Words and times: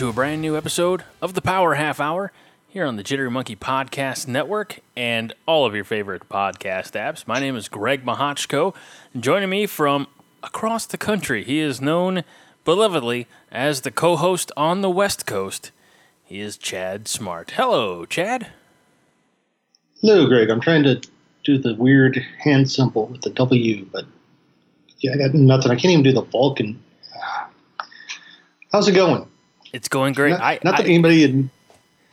to 0.00 0.08
a 0.08 0.12
brand 0.14 0.40
new 0.40 0.56
episode 0.56 1.04
of 1.20 1.34
the 1.34 1.42
Power 1.42 1.74
Half 1.74 2.00
Hour 2.00 2.32
here 2.70 2.86
on 2.86 2.96
the 2.96 3.02
Jittery 3.02 3.30
Monkey 3.30 3.54
Podcast 3.54 4.26
Network 4.26 4.80
and 4.96 5.34
all 5.44 5.66
of 5.66 5.74
your 5.74 5.84
favorite 5.84 6.26
podcast 6.26 6.92
apps. 6.92 7.26
My 7.26 7.38
name 7.38 7.54
is 7.54 7.68
Greg 7.68 8.02
Mahochko. 8.02 8.74
Joining 9.14 9.50
me 9.50 9.66
from 9.66 10.06
across 10.42 10.86
the 10.86 10.96
country, 10.96 11.44
he 11.44 11.58
is 11.58 11.82
known 11.82 12.24
belovedly 12.64 13.26
as 13.52 13.82
the 13.82 13.90
co 13.90 14.16
host 14.16 14.50
on 14.56 14.80
the 14.80 14.88
West 14.88 15.26
Coast. 15.26 15.70
He 16.24 16.40
is 16.40 16.56
Chad 16.56 17.06
Smart. 17.06 17.50
Hello, 17.50 18.06
Chad. 18.06 18.46
Hello, 20.00 20.26
Greg. 20.26 20.48
I'm 20.48 20.62
trying 20.62 20.84
to 20.84 20.98
do 21.44 21.58
the 21.58 21.74
weird 21.74 22.16
hand 22.42 22.70
symbol 22.70 23.04
with 23.08 23.20
the 23.20 23.28
W, 23.28 23.86
but 23.92 24.06
yeah, 25.00 25.12
I 25.12 25.18
got 25.18 25.34
nothing. 25.34 25.70
I 25.70 25.74
can't 25.74 25.92
even 25.92 26.04
do 26.04 26.12
the 26.12 26.22
Vulcan. 26.22 26.82
Ah. 27.14 27.50
How's 28.72 28.88
it 28.88 28.92
going? 28.92 29.26
It's 29.72 29.88
going 29.88 30.14
great. 30.14 30.30
Not, 30.30 30.40
I, 30.42 30.58
not 30.64 30.76
that 30.78 30.86
I- 30.86 30.88
anybody 30.88 31.24
in 31.24 31.50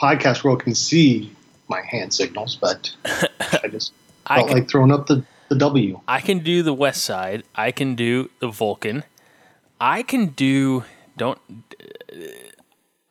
podcast 0.02 0.44
world 0.44 0.64
can 0.64 0.76
see 0.76 1.32
my 1.68 1.82
hand 1.82 2.14
signals, 2.14 2.56
but 2.56 2.92
I 3.06 3.68
just 3.70 3.94
I 4.28 4.36
felt 4.38 4.48
can- 4.50 4.58
like 4.60 4.70
throwing 4.70 4.92
up 4.92 5.08
the, 5.08 5.24
the 5.50 5.56
W. 5.56 6.00
I 6.08 6.22
can 6.22 6.40
do 6.40 6.62
the 6.64 6.74
West 6.74 7.04
Side. 7.04 7.44
I 7.56 7.72
can 7.72 7.96
do 7.96 8.30
the 8.40 8.50
Vulcan. 8.50 9.04
I 9.80 10.04
can 10.04 10.28
do. 10.28 10.84
Don't. 11.18 11.40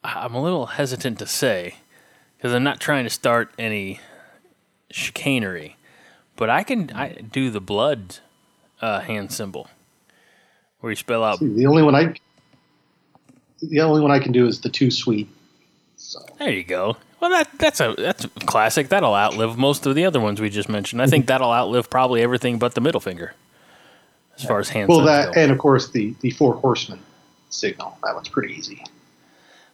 I'm 0.05 0.35
a 0.35 0.43
little 0.43 0.67
hesitant 0.67 1.19
to 1.19 1.27
say 1.27 1.77
because 2.37 2.53
I'm 2.55 2.63
not 2.63 2.79
trying 2.81 3.05
to 3.05 3.11
start 3.11 3.53
any 3.59 4.01
chicanery, 4.91 5.77
but 6.37 6.49
I 6.51 6.63
can. 6.63 6.91
I 6.95 7.09
do 7.15 7.51
the 7.51 7.61
blood 7.61 8.19
uh, 8.81 9.01
hand 9.01 9.33
symbol 9.33 9.69
where 10.81 10.91
you 10.93 10.97
spell 10.97 11.25
out. 11.25 11.41
The 11.41 11.67
only 11.67 11.83
one 11.83 11.95
I 11.95 12.15
the 13.63 13.81
only 13.81 14.01
one 14.01 14.11
I 14.11 14.19
can 14.19 14.33
do 14.33 14.47
is 14.47 14.61
the 14.61 14.69
two 14.69 14.91
sweet. 14.91 15.29
So 15.97 16.21
There 16.39 16.51
you 16.51 16.65
go. 16.65 16.97
Well, 17.21 17.31
that 17.31 17.49
that's 17.59 17.81
a 17.81 17.95
that's 17.97 18.25
a 18.25 18.29
classic. 18.29 18.89
That'll 18.89 19.15
outlive 19.15 19.57
most 19.57 19.87
of 19.87 19.95
the 19.95 20.05
other 20.05 20.21
ones 20.21 20.41
we 20.41 20.51
just 20.51 20.69
mentioned. 20.69 21.01
I 21.01 21.07
think 21.07 21.27
that'll 21.27 21.53
outlive 21.53 21.89
probably 21.89 22.23
everything 22.23 22.59
but 22.59 22.75
the 22.75 22.83
middle 22.83 23.01
finger, 23.01 23.33
as 24.37 24.45
far 24.45 24.59
as 24.59 24.69
hands. 24.69 24.89
well, 24.89 25.01
that 25.03 25.35
go. 25.35 25.41
and 25.41 25.51
of 25.51 25.59
course 25.59 25.91
the 25.91 26.15
the 26.21 26.31
four 26.31 26.55
horsemen 26.55 26.99
signal. 27.49 27.99
That 28.05 28.15
one's 28.15 28.29
pretty 28.29 28.55
easy. 28.55 28.85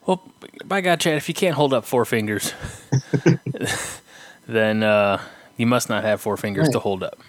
Well, 0.06 0.22
by 0.64 0.80
God, 0.80 1.00
Chad, 1.00 1.16
if 1.16 1.28
you 1.28 1.34
can't 1.34 1.54
hold 1.54 1.72
up 1.74 1.84
four 1.84 2.04
fingers, 2.04 2.52
then 4.46 4.82
uh, 4.82 5.20
you 5.56 5.66
must 5.66 5.88
not 5.88 6.04
have 6.04 6.20
four 6.20 6.36
fingers 6.36 6.68
to 6.70 6.78
hold 6.78 7.02
up. 7.02 7.20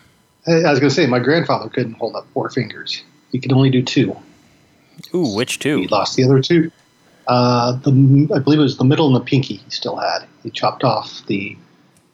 I 0.48 0.52
I 0.52 0.72
was 0.72 0.80
going 0.80 0.90
to 0.90 0.96
say 0.96 1.08
my 1.08 1.20
grandfather 1.20 1.70
couldn't 1.70 1.94
hold 1.94 2.16
up 2.16 2.28
four 2.34 2.50
fingers. 2.50 3.04
He 3.32 3.40
could 3.40 3.52
only 3.52 3.70
do 3.72 3.82
two. 3.82 4.16
Ooh, 5.14 5.34
which 5.36 5.60
two? 5.60 5.80
He 5.82 5.88
lost 5.88 6.16
the 6.16 6.24
other 6.24 6.42
two. 6.42 6.72
Uh, 7.28 7.74
the 7.84 8.28
I 8.36 8.40
believe 8.40 8.60
it 8.60 8.64
was 8.64 8.78
the 8.78 8.84
middle 8.84 9.08
and 9.08 9.16
the 9.16 9.22
pinky. 9.26 9.56
He 9.56 9.70
still 9.70 9.96
had. 9.96 10.26
He 10.44 10.50
chopped 10.50 10.84
off 10.84 11.26
the 11.28 11.56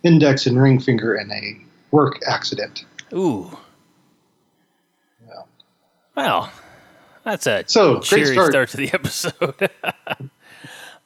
index 0.04 0.46
and 0.46 0.62
ring 0.62 0.80
finger 0.80 1.16
in 1.16 1.32
a 1.32 1.58
work 1.92 2.20
accident. 2.28 2.86
Ooh. 3.14 3.58
Yeah. 5.28 5.34
Well, 6.16 6.52
that's 7.24 7.48
a 7.48 7.64
So, 7.68 7.96
great 7.96 8.04
cheery 8.04 8.26
start. 8.34 8.52
start. 8.52 8.70
to 8.70 8.78
the 8.78 8.90
episode. 8.94 9.70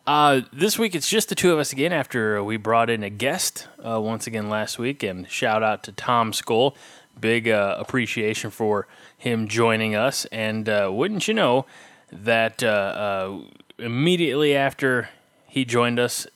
uh, 0.07 0.41
this 0.51 0.77
week 0.77 0.95
it's 0.95 1.09
just 1.09 1.29
the 1.29 1.35
two 1.35 1.53
of 1.53 1.59
us 1.59 1.71
again 1.71 1.93
after 1.93 2.43
we 2.43 2.57
brought 2.57 2.89
in 2.89 3.03
a 3.03 3.09
guest 3.09 3.67
uh, 3.85 3.99
once 4.01 4.27
again 4.27 4.49
last 4.49 4.77
week. 4.77 5.01
And 5.03 5.29
shout 5.29 5.63
out 5.63 5.83
to 5.83 5.91
Tom 5.91 6.31
Skoll. 6.33 6.75
Big 7.19 7.47
uh, 7.47 7.75
appreciation 7.77 8.49
for 8.49 8.87
him 9.17 9.47
joining 9.47 9.95
us. 9.95 10.25
And 10.25 10.67
uh, 10.67 10.89
wouldn't 10.91 11.27
you 11.27 11.33
know 11.33 11.65
that 12.11 12.63
uh, 12.63 12.67
uh, 12.67 13.39
immediately 13.77 14.55
after 14.55 15.09
he 15.47 15.65
joined 15.65 15.99
us, 15.99 16.27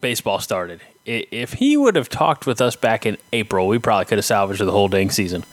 baseball 0.00 0.40
started. 0.40 0.80
If 1.04 1.54
he 1.54 1.76
would 1.76 1.96
have 1.96 2.08
talked 2.08 2.46
with 2.46 2.60
us 2.60 2.76
back 2.76 3.06
in 3.06 3.18
April, 3.32 3.66
we 3.66 3.78
probably 3.78 4.04
could 4.04 4.18
have 4.18 4.24
salvaged 4.24 4.60
the 4.60 4.70
whole 4.70 4.88
dang 4.88 5.10
season. 5.10 5.44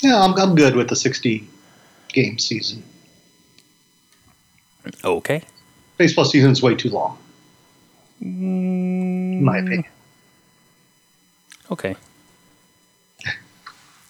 Yeah, 0.00 0.22
I'm, 0.22 0.34
I'm 0.34 0.54
good 0.54 0.76
with 0.76 0.88
the 0.88 0.96
60 0.96 1.46
game 2.08 2.38
season. 2.38 2.82
Okay. 5.02 5.42
Baseball 5.96 6.24
season's 6.24 6.62
way 6.62 6.74
too 6.74 6.90
long, 6.90 7.16
in 8.20 9.42
my 9.42 9.58
opinion. 9.58 9.84
Okay. 11.70 11.96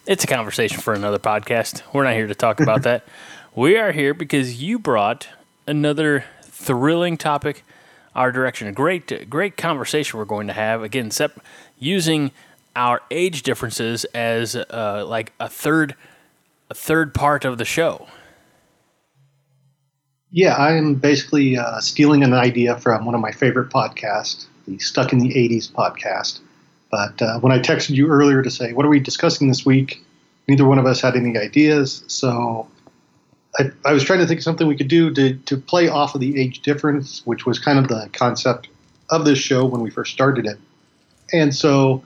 It's 0.07 0.23
a 0.23 0.27
conversation 0.27 0.81
for 0.81 0.93
another 0.93 1.17
podcast. 1.17 1.81
We're 1.91 2.03
not 2.03 2.13
here 2.13 2.27
to 2.27 2.35
talk 2.35 2.59
about 2.59 2.83
that. 2.83 3.05
We 3.57 3.77
are 3.77 3.93
here 3.93 4.13
because 4.13 4.61
you 4.61 4.77
brought 4.77 5.29
another 5.65 6.25
thrilling 6.41 7.15
topic 7.15 7.63
our 8.13 8.29
direction. 8.29 8.67
A 8.67 8.73
great, 8.73 9.29
great 9.29 9.55
conversation 9.55 10.19
we're 10.19 10.25
going 10.25 10.47
to 10.47 10.53
have. 10.53 10.83
Again, 10.83 11.09
sep- 11.09 11.39
using 11.79 12.31
our 12.75 12.99
age 13.11 13.43
differences 13.43 14.03
as 14.13 14.57
uh, 14.57 15.05
like 15.07 15.31
a 15.39 15.47
third, 15.47 15.95
a 16.69 16.73
third 16.73 17.13
part 17.13 17.45
of 17.45 17.57
the 17.57 17.63
show. 17.63 18.07
Yeah, 20.31 20.55
I 20.55 20.73
am 20.73 20.95
basically 20.95 21.57
uh, 21.57 21.79
stealing 21.79 22.23
an 22.23 22.33
idea 22.33 22.77
from 22.79 23.05
one 23.05 23.15
of 23.15 23.21
my 23.21 23.31
favorite 23.31 23.69
podcasts, 23.69 24.47
the 24.67 24.77
Stuck 24.79 25.13
in 25.13 25.19
the 25.19 25.29
80s 25.29 25.71
podcast. 25.71 26.41
But 26.95 27.21
uh, 27.21 27.39
when 27.39 27.51
I 27.51 27.59
texted 27.59 27.89
you 27.89 28.07
earlier 28.07 28.41
to 28.41 28.49
say, 28.49 28.71
what 28.71 28.85
are 28.85 28.89
we 28.89 29.01
discussing 29.01 29.49
this 29.49 29.65
week? 29.65 30.01
Neither 30.47 30.63
one 30.63 30.79
of 30.79 30.85
us 30.85 31.01
had 31.01 31.17
any 31.17 31.37
ideas. 31.37 32.05
So 32.07 32.69
I, 33.59 33.63
I 33.83 33.91
was 33.91 34.05
trying 34.05 34.19
to 34.19 34.25
think 34.25 34.39
of 34.39 34.43
something 34.45 34.65
we 34.65 34.77
could 34.77 34.87
do 34.87 35.13
to, 35.13 35.33
to 35.33 35.57
play 35.57 35.89
off 35.89 36.15
of 36.15 36.21
the 36.21 36.41
age 36.41 36.61
difference, 36.61 37.21
which 37.25 37.45
was 37.45 37.59
kind 37.59 37.79
of 37.79 37.89
the 37.89 38.09
concept 38.13 38.69
of 39.09 39.25
this 39.25 39.37
show 39.37 39.65
when 39.65 39.81
we 39.81 39.89
first 39.89 40.13
started 40.13 40.45
it. 40.45 40.57
And 41.33 41.53
so 41.53 42.01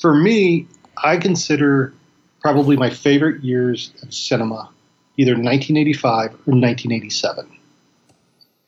for 0.00 0.14
me, 0.14 0.68
I 0.96 1.18
consider 1.18 1.92
probably 2.40 2.78
my 2.78 2.88
favorite 2.88 3.44
years 3.44 3.92
of 4.02 4.14
cinema 4.14 4.70
either 5.18 5.32
1985 5.32 6.30
or 6.30 6.54
1987. 6.54 7.46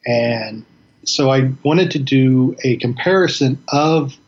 And 0.06 0.67
so 1.05 1.31
I 1.31 1.50
wanted 1.62 1.93
to 1.93 1.99
do 1.99 2.56
a 2.62 2.77
comparison 2.77 3.59
of 3.69 4.19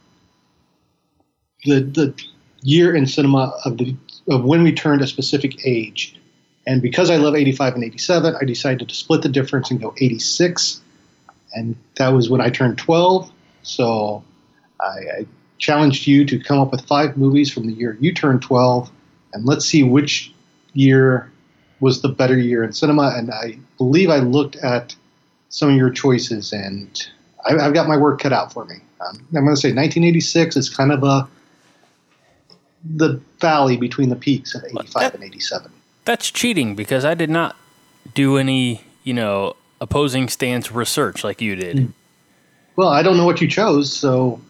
the 1.64 1.80
the 1.80 2.14
year 2.62 2.94
in 2.94 3.06
cinema 3.06 3.52
of 3.64 3.78
the 3.78 3.96
of 4.28 4.44
when 4.44 4.62
we 4.62 4.72
turned 4.72 5.02
a 5.02 5.06
specific 5.06 5.66
age. 5.66 6.14
And 6.66 6.82
because 6.82 7.08
I 7.08 7.16
love 7.16 7.34
85 7.34 7.76
and 7.76 7.84
87, 7.84 8.36
I 8.38 8.44
decided 8.44 8.88
to 8.90 8.94
split 8.94 9.22
the 9.22 9.30
difference 9.30 9.70
and 9.70 9.80
go 9.80 9.94
86. 9.98 10.82
And 11.54 11.76
that 11.96 12.08
was 12.08 12.28
when 12.28 12.42
I 12.42 12.50
turned 12.50 12.76
12. 12.76 13.32
So 13.62 14.22
I, 14.78 14.84
I 14.84 15.26
challenged 15.56 16.06
you 16.06 16.26
to 16.26 16.38
come 16.38 16.58
up 16.58 16.70
with 16.70 16.86
five 16.86 17.16
movies 17.16 17.50
from 17.50 17.66
the 17.66 17.72
year 17.72 17.96
you 18.00 18.12
turned 18.12 18.42
12. 18.42 18.90
And 19.32 19.46
let's 19.46 19.64
see 19.64 19.82
which 19.82 20.32
year 20.74 21.30
was 21.80 22.02
the 22.02 22.08
better 22.08 22.36
year 22.36 22.64
in 22.64 22.72
cinema. 22.72 23.14
And 23.16 23.30
I 23.30 23.58
believe 23.78 24.10
I 24.10 24.18
looked 24.18 24.56
at 24.56 24.94
some 25.48 25.70
of 25.70 25.76
your 25.76 25.90
choices, 25.90 26.52
and 26.52 27.06
I, 27.46 27.56
I've 27.56 27.74
got 27.74 27.88
my 27.88 27.96
work 27.96 28.20
cut 28.20 28.32
out 28.32 28.52
for 28.52 28.64
me. 28.64 28.76
Um, 29.00 29.26
I'm 29.34 29.44
going 29.44 29.54
to 29.54 29.60
say 29.60 29.68
1986 29.68 30.56
is 30.56 30.68
kind 30.68 30.92
of 30.92 31.02
a 31.02 31.28
the 32.84 33.20
valley 33.40 33.76
between 33.76 34.08
the 34.08 34.16
peaks 34.16 34.54
of 34.54 34.64
85 34.64 34.92
that- 34.94 35.14
and 35.14 35.24
87. 35.24 35.70
That's 36.04 36.30
cheating 36.30 36.74
because 36.74 37.04
I 37.04 37.14
did 37.14 37.28
not 37.28 37.54
do 38.14 38.38
any, 38.38 38.82
you 39.04 39.12
know, 39.12 39.56
opposing 39.80 40.28
stance 40.28 40.72
research 40.72 41.22
like 41.22 41.40
you 41.42 41.54
did. 41.54 41.78
Hmm. 41.78 41.86
Well, 42.76 42.88
I 42.88 43.02
don't 43.02 43.16
know 43.16 43.26
what 43.26 43.40
you 43.40 43.48
chose, 43.48 43.92
so 43.92 44.40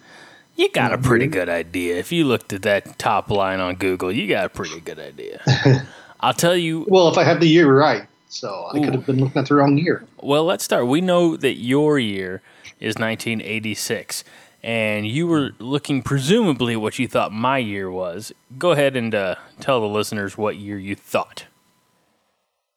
You 0.57 0.69
got 0.71 0.93
a 0.93 0.97
hmm. 0.97 1.03
pretty 1.03 1.27
good 1.27 1.49
idea. 1.49 1.97
If 1.97 2.13
you 2.13 2.25
looked 2.25 2.53
at 2.53 2.63
that 2.63 2.99
top 2.99 3.31
line 3.31 3.61
on 3.61 3.75
Google, 3.77 4.13
you 4.13 4.29
got 4.29 4.45
a 4.45 4.49
pretty 4.49 4.81
good 4.81 4.99
idea. 4.99 5.41
I'll 6.21 6.35
tell 6.35 6.57
you. 6.57 6.85
well, 6.89 7.09
if 7.09 7.17
I 7.19 7.25
have 7.25 7.41
the 7.41 7.47
year 7.49 7.73
right, 7.73 8.07
so 8.29 8.69
I 8.73 8.77
Ooh. 8.79 8.85
could 8.85 8.95
have 8.95 9.07
been 9.07 9.19
looking 9.21 9.41
at 9.41 9.49
the 9.49 9.55
wrong 9.55 9.79
year. 9.79 10.05
Well, 10.21 10.45
let's 10.45 10.65
start. 10.65 10.87
We 10.87 11.01
know 11.01 11.37
that 11.37 11.55
your 11.55 11.99
year 11.99 12.43
is 12.81 12.97
1986, 12.97 14.25
and 14.63 15.07
you 15.07 15.27
were 15.27 15.51
looking 15.59 16.03
presumably 16.03 16.77
what 16.77 16.99
you 16.99 17.07
thought 17.09 17.33
my 17.33 17.59
year 17.59 17.91
was. 17.91 18.33
Go 18.59 18.73
ahead 18.73 18.97
and 18.97 19.15
uh, 19.15 19.37
tell 19.61 19.81
the 19.81 19.87
listeners 19.87 20.37
what 20.37 20.57
year 20.57 20.79
you 20.79 20.95
thought. 20.95 21.47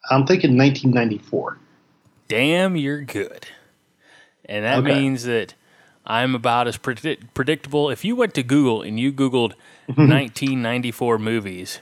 I'm 0.10 0.26
thinking 0.26 0.58
1994. 0.58 1.58
Damn, 2.28 2.76
you're 2.76 3.02
good. 3.02 3.48
And 4.46 4.66
that 4.66 4.80
Okay. 4.80 5.00
means 5.00 5.24
that 5.26 5.54
I'm 6.06 6.34
about 6.36 6.68
as 6.68 6.78
predict- 6.78 7.34
predictable. 7.34 7.90
If 7.90 8.04
you 8.04 8.16
went 8.16 8.34
to 8.36 8.44
Google 8.44 8.82
and 8.82 9.00
you 9.00 9.12
Googled 9.14 9.54
1994 9.88 11.18
movies, 11.20 11.80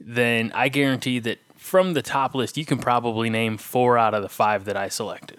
then 0.00 0.52
I 0.54 0.68
guarantee 0.68 1.18
that 1.20 1.38
from 1.56 1.94
the 1.94 2.02
top 2.02 2.34
list, 2.34 2.56
you 2.56 2.64
can 2.66 2.78
probably 2.78 3.30
name 3.30 3.56
four 3.56 3.96
out 3.96 4.14
of 4.14 4.22
the 4.22 4.28
five 4.28 4.64
that 4.66 4.76
I 4.76 4.88
selected. 4.88 5.38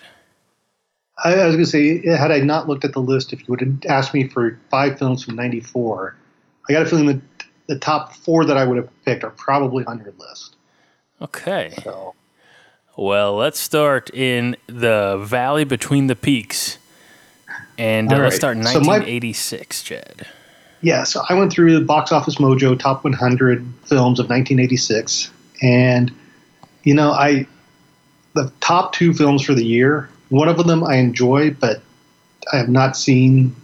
I, 1.23 1.33
I 1.35 1.45
was 1.45 1.55
going 1.55 1.65
to 1.65 1.69
say, 1.69 2.05
had 2.17 2.31
I 2.31 2.39
not 2.39 2.67
looked 2.67 2.85
at 2.85 2.93
the 2.93 2.99
list, 3.01 3.33
if 3.33 3.39
you 3.41 3.45
would 3.49 3.61
have 3.61 3.73
asked 3.87 4.13
me 4.13 4.27
for 4.27 4.59
five 4.71 4.97
films 4.97 5.23
from 5.23 5.35
'94, 5.35 6.15
I 6.69 6.73
got 6.73 6.83
a 6.83 6.85
feeling 6.85 7.07
that 7.07 7.21
the 7.67 7.77
top 7.79 8.13
four 8.15 8.45
that 8.45 8.57
I 8.57 8.65
would 8.65 8.77
have 8.77 8.89
picked 9.05 9.23
are 9.23 9.29
probably 9.31 9.85
on 9.85 9.99
your 9.99 10.13
list. 10.17 10.55
Okay. 11.21 11.73
So 11.83 12.13
Well, 12.97 13.35
let's 13.35 13.59
start 13.59 14.09
in 14.13 14.55
the 14.67 15.17
valley 15.23 15.63
between 15.63 16.07
the 16.07 16.15
peaks. 16.15 16.77
And 17.77 18.11
uh, 18.11 18.15
All 18.17 18.21
let's 18.21 18.35
start 18.35 18.57
in 18.57 18.63
So 18.63 18.79
my- 18.81 18.97
1986, 18.99 19.83
Chad. 19.83 20.27
Yeah, 20.81 21.03
so 21.05 21.23
I 21.29 21.33
went 21.33 21.51
through 21.53 21.73
the 21.79 21.85
Box 21.85 22.11
Office 22.11 22.35
Mojo 22.35 22.77
Top 22.77 23.05
100 23.05 23.59
films 23.85 24.19
of 24.19 24.25
1986, 24.29 25.31
and 25.61 26.11
you 26.83 26.93
know, 26.93 27.11
I 27.11 27.47
the 28.33 28.51
top 28.59 28.91
two 28.91 29.13
films 29.13 29.43
for 29.43 29.53
the 29.53 29.63
year. 29.63 30.09
One 30.33 30.49
of 30.49 30.57
them 30.65 30.83
I 30.83 30.95
enjoy, 30.95 31.51
but 31.51 31.83
I 32.51 32.57
have 32.57 32.67
not 32.67 32.97
seen 32.97 33.55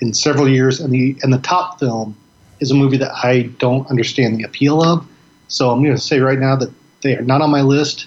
in 0.00 0.12
several 0.12 0.46
years, 0.46 0.78
and 0.78 0.92
the 0.92 1.16
and 1.22 1.32
the 1.32 1.38
top 1.38 1.80
film 1.80 2.14
is 2.60 2.70
a 2.70 2.74
movie 2.74 2.98
that 2.98 3.12
I 3.24 3.44
don't 3.58 3.88
understand 3.88 4.36
the 4.36 4.42
appeal 4.42 4.82
of. 4.82 5.06
So 5.48 5.70
I'm 5.70 5.82
going 5.82 5.96
to 5.96 6.00
say 6.00 6.20
right 6.20 6.38
now 6.38 6.56
that 6.56 6.70
they 7.00 7.16
are 7.16 7.22
not 7.22 7.40
on 7.40 7.48
my 7.48 7.62
list. 7.62 8.06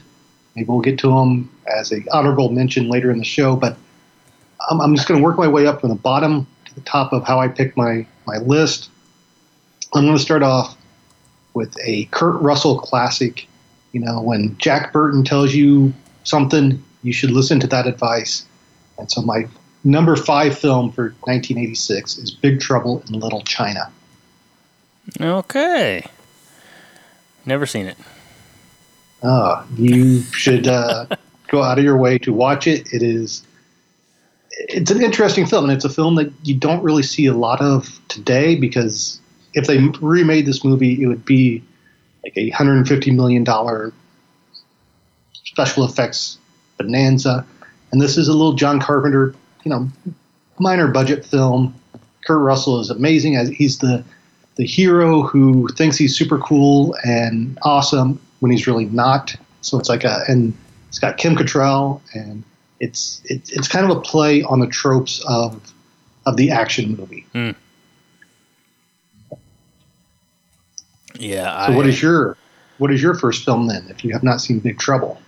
Maybe 0.56 0.68
we'll 0.70 0.82
get 0.82 1.00
to 1.00 1.08
them 1.08 1.50
as 1.66 1.92
a 1.92 2.04
honorable 2.14 2.50
mention 2.50 2.88
later 2.88 3.10
in 3.10 3.18
the 3.18 3.26
show, 3.26 3.56
but 3.56 3.78
I'm, 4.70 4.80
I'm 4.80 4.96
just 4.96 5.08
going 5.08 5.20
to 5.20 5.24
work 5.24 5.40
my 5.40 5.48
way 5.48 5.66
up 5.66 5.82
from 5.82 5.90
the 5.90 5.96
bottom 5.96 6.46
to 6.66 6.76
the 6.76 6.82
top 6.82 7.14
of 7.14 7.24
how 7.24 7.40
I 7.40 7.48
pick 7.48 7.76
my 7.76 8.06
my 8.28 8.38
list. 8.38 8.92
I'm 9.96 10.06
going 10.06 10.16
to 10.16 10.24
start 10.24 10.44
off 10.44 10.78
with 11.56 11.76
a 11.84 12.06
Kurt 12.12 12.40
Russell 12.44 12.78
classic. 12.78 13.48
You 13.92 14.02
know, 14.02 14.22
when 14.22 14.56
Jack 14.60 14.94
Burton 14.94 15.24
tells 15.24 15.56
you 15.56 15.96
something, 16.26 16.84
you 17.04 17.14
should 17.14 17.32
listen 17.32 17.60
to 17.60 17.68
that 17.68 17.86
advice. 17.86 18.46
And 18.98 19.12
so 19.12 19.22
my 19.22 19.48
number 19.84 20.16
five 20.16 20.58
film 20.58 20.92
for 20.92 21.10
1986 21.22 22.18
is 22.18 22.32
Big 22.32 22.60
Trouble 22.60 23.04
in 23.08 23.20
Little 23.20 23.42
China. 23.42 23.92
Okay. 25.20 26.06
Never 27.46 27.66
seen 27.66 27.88
it. 27.88 27.98
Uh, 29.22 29.64
you 29.76 30.22
should 30.22 30.68
uh, 30.68 31.06
go 31.50 31.62
out 31.62 31.78
of 31.78 31.84
your 31.84 31.98
way 31.98 32.18
to 32.20 32.34
watch 32.34 32.68
it. 32.68 32.92
It 32.94 33.04
is. 33.04 33.46
It's 34.52 34.92
an 34.92 35.02
interesting 35.02 35.46
film, 35.46 35.66
and 35.66 35.74
it's 35.74 35.86
a 35.86 35.90
film 35.90 36.16
that 36.16 36.32
you 36.44 36.56
don't 36.56 36.84
really 36.84 37.04
see 37.04 37.26
a 37.26 37.34
lot 37.34 37.62
of 37.62 38.00
today 38.08 38.56
because 38.56 39.20
if 39.54 39.66
they 39.66 39.80
remade 40.00 40.46
this 40.46 40.64
movie, 40.64 41.02
it 41.02 41.08
would 41.08 41.26
be 41.26 41.64
like 42.24 42.38
a 42.38 42.50
hundred 42.50 42.78
and 42.78 42.88
fifty 42.88 43.12
million 43.12 43.44
dollar 43.44 43.92
special 45.44 45.84
effects 45.84 46.38
bonanza, 46.78 47.46
and 47.92 48.02
this 48.02 48.18
is 48.18 48.28
a 48.28 48.34
little 48.34 48.54
John 48.54 48.80
Carpenter, 48.80 49.36
you 49.64 49.70
know, 49.70 49.88
minor 50.60 50.88
budget 50.88 51.26
film. 51.26 51.74
Kurt 52.26 52.42
Russell 52.42 52.80
is 52.80 52.90
amazing 52.90 53.36
as 53.36 53.50
he's 53.50 53.80
the 53.80 54.04
the 54.56 54.66
hero 54.66 55.24
who 55.24 55.68
thinks 55.70 55.98
he's 55.98 56.16
super 56.16 56.38
cool 56.38 56.96
and 57.04 57.58
awesome 57.64 58.20
when 58.40 58.52
he's 58.52 58.68
really 58.68 58.86
not. 58.86 59.36
So 59.62 59.80
it's 59.80 59.90
like 59.90 60.04
a 60.04 60.24
and 60.28 60.54
it's 60.90 61.00
got 61.00 61.18
Kim 61.18 61.36
Cattrall 61.36 62.02
and 62.14 62.44
it's 62.80 63.22
it's 63.26 63.52
it's 63.52 63.68
kind 63.68 63.90
of 63.90 63.98
a 63.98 64.02
play 64.02 64.44
on 64.44 64.60
the 64.60 64.68
tropes 64.68 65.24
of 65.28 65.74
of 66.26 66.38
the 66.38 66.52
action 66.52 66.96
movie. 66.96 67.26
Hmm. 67.34 67.52
Yeah. 71.16 71.68
So 71.68 71.74
I, 71.74 71.76
what 71.76 71.88
is 71.88 72.02
your 72.02 72.38
what 72.78 72.92
is 72.92 73.02
your 73.02 73.16
first 73.16 73.46
film 73.46 73.68
then? 73.68 73.88
If 73.90 74.04
you 74.04 74.14
have 74.14 74.24
not 74.24 74.42
seen 74.42 74.60
Big 74.60 74.80
Trouble, 74.80 75.20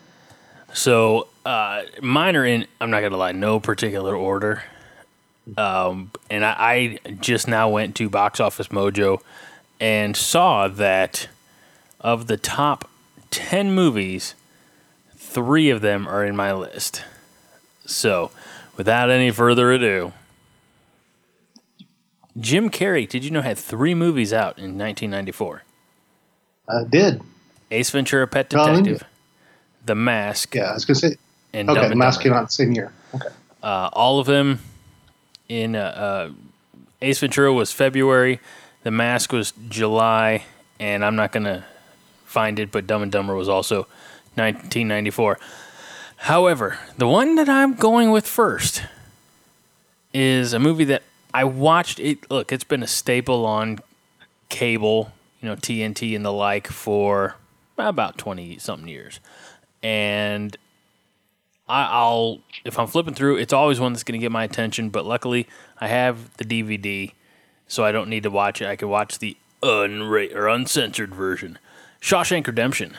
So 0.73 1.27
uh, 1.45 1.83
mine 2.01 2.35
are 2.35 2.45
in. 2.45 2.67
I'm 2.81 2.89
not 2.89 3.01
gonna 3.01 3.17
lie, 3.17 3.31
no 3.31 3.59
particular 3.59 4.15
order. 4.15 4.63
Um, 5.57 6.11
and 6.29 6.43
I, 6.43 6.55
I 6.57 6.99
just 7.19 7.47
now 7.47 7.69
went 7.69 7.95
to 7.97 8.09
Box 8.09 8.39
Office 8.39 8.69
Mojo 8.69 9.21
and 9.79 10.17
saw 10.17 10.67
that 10.67 11.27
of 12.01 12.25
the 12.25 12.37
top 12.37 12.89
ten 13.29 13.71
movies, 13.71 14.33
three 15.15 15.69
of 15.69 15.81
them 15.81 16.07
are 16.07 16.25
in 16.25 16.35
my 16.35 16.51
list. 16.51 17.03
So, 17.85 18.31
without 18.75 19.11
any 19.11 19.29
further 19.29 19.71
ado, 19.71 20.13
Jim 22.39 22.71
Carrey, 22.71 23.07
did 23.07 23.23
you 23.23 23.29
know 23.29 23.41
had 23.41 23.59
three 23.59 23.93
movies 23.93 24.33
out 24.33 24.57
in 24.57 24.77
1994? 24.77 25.61
I 26.67 26.83
did 26.89 27.21
Ace 27.69 27.91
Ventura: 27.91 28.27
Pet 28.27 28.49
Detective, 28.49 29.03
The 29.85 29.93
Mask, 29.93 30.55
yeah? 30.55 30.71
I 30.71 30.73
was 30.73 30.85
gonna 30.85 30.95
say 30.95 31.17
and 31.55 31.69
okay. 31.69 31.81
Dumb 31.81 31.91
and 31.91 31.99
Mask 31.99 32.19
Dumber. 32.19 32.29
came 32.29 32.33
out 32.37 32.47
the 32.47 32.53
same 32.53 32.71
year. 32.73 32.91
Okay, 33.15 33.27
Uh, 33.63 33.89
all 33.93 34.19
of 34.19 34.27
them 34.27 34.59
in 35.47 35.75
uh, 35.75 35.79
uh, 35.79 36.29
Ace 37.01 37.19
Ventura 37.19 37.53
was 37.53 37.71
February, 37.71 38.39
The 38.83 38.91
Mask 38.91 39.31
was 39.31 39.53
July, 39.69 40.43
and 40.79 41.03
I'm 41.05 41.15
not 41.15 41.31
gonna 41.31 41.65
find 42.25 42.59
it, 42.59 42.71
but 42.71 42.85
Dumb 42.85 43.01
and 43.03 43.11
Dumber 43.11 43.35
was 43.35 43.47
also 43.49 43.83
1994. 44.35 45.39
However, 46.17 46.77
the 46.97 47.07
one 47.07 47.35
that 47.35 47.47
I'm 47.49 47.75
going 47.75 48.11
with 48.11 48.27
first 48.27 48.83
is 50.13 50.53
a 50.53 50.59
movie 50.59 50.85
that 50.85 51.03
I 51.33 51.43
watched. 51.43 51.99
It 51.99 52.29
look, 52.31 52.51
it's 52.51 52.63
been 52.63 52.83
a 52.83 52.87
staple 52.87 53.45
on 53.45 53.79
cable, 54.49 55.11
you 55.41 55.49
know, 55.49 55.55
TNT 55.55 56.15
and 56.15 56.25
the 56.25 56.31
like 56.31 56.67
for 56.67 57.35
about 57.77 58.17
20 58.17 58.57
something 58.57 58.87
years, 58.87 59.19
and 59.83 60.57
I, 61.67 61.85
I'll 61.85 62.41
if 62.63 62.77
I'm 62.79 62.87
flipping 62.87 63.13
through, 63.13 63.37
it's 63.37 63.53
always 63.53 63.79
one 63.79 63.93
that's 63.93 64.03
going 64.03 64.19
to 64.19 64.23
get 64.23 64.31
my 64.31 64.43
attention. 64.43 64.89
But 64.89 65.05
luckily, 65.05 65.47
I 65.79 65.87
have 65.87 66.35
the 66.37 66.45
DVD, 66.45 67.11
so 67.67 67.83
I 67.83 67.91
don't 67.91 68.09
need 68.09 68.23
to 68.23 68.29
watch 68.29 68.61
it. 68.61 68.67
I 68.67 68.75
can 68.75 68.89
watch 68.89 69.19
the 69.19 69.35
unra- 69.61 70.33
or 70.35 70.47
uncensored 70.47 71.13
version. 71.13 71.57
Shawshank 72.01 72.45
Redemption. 72.45 72.97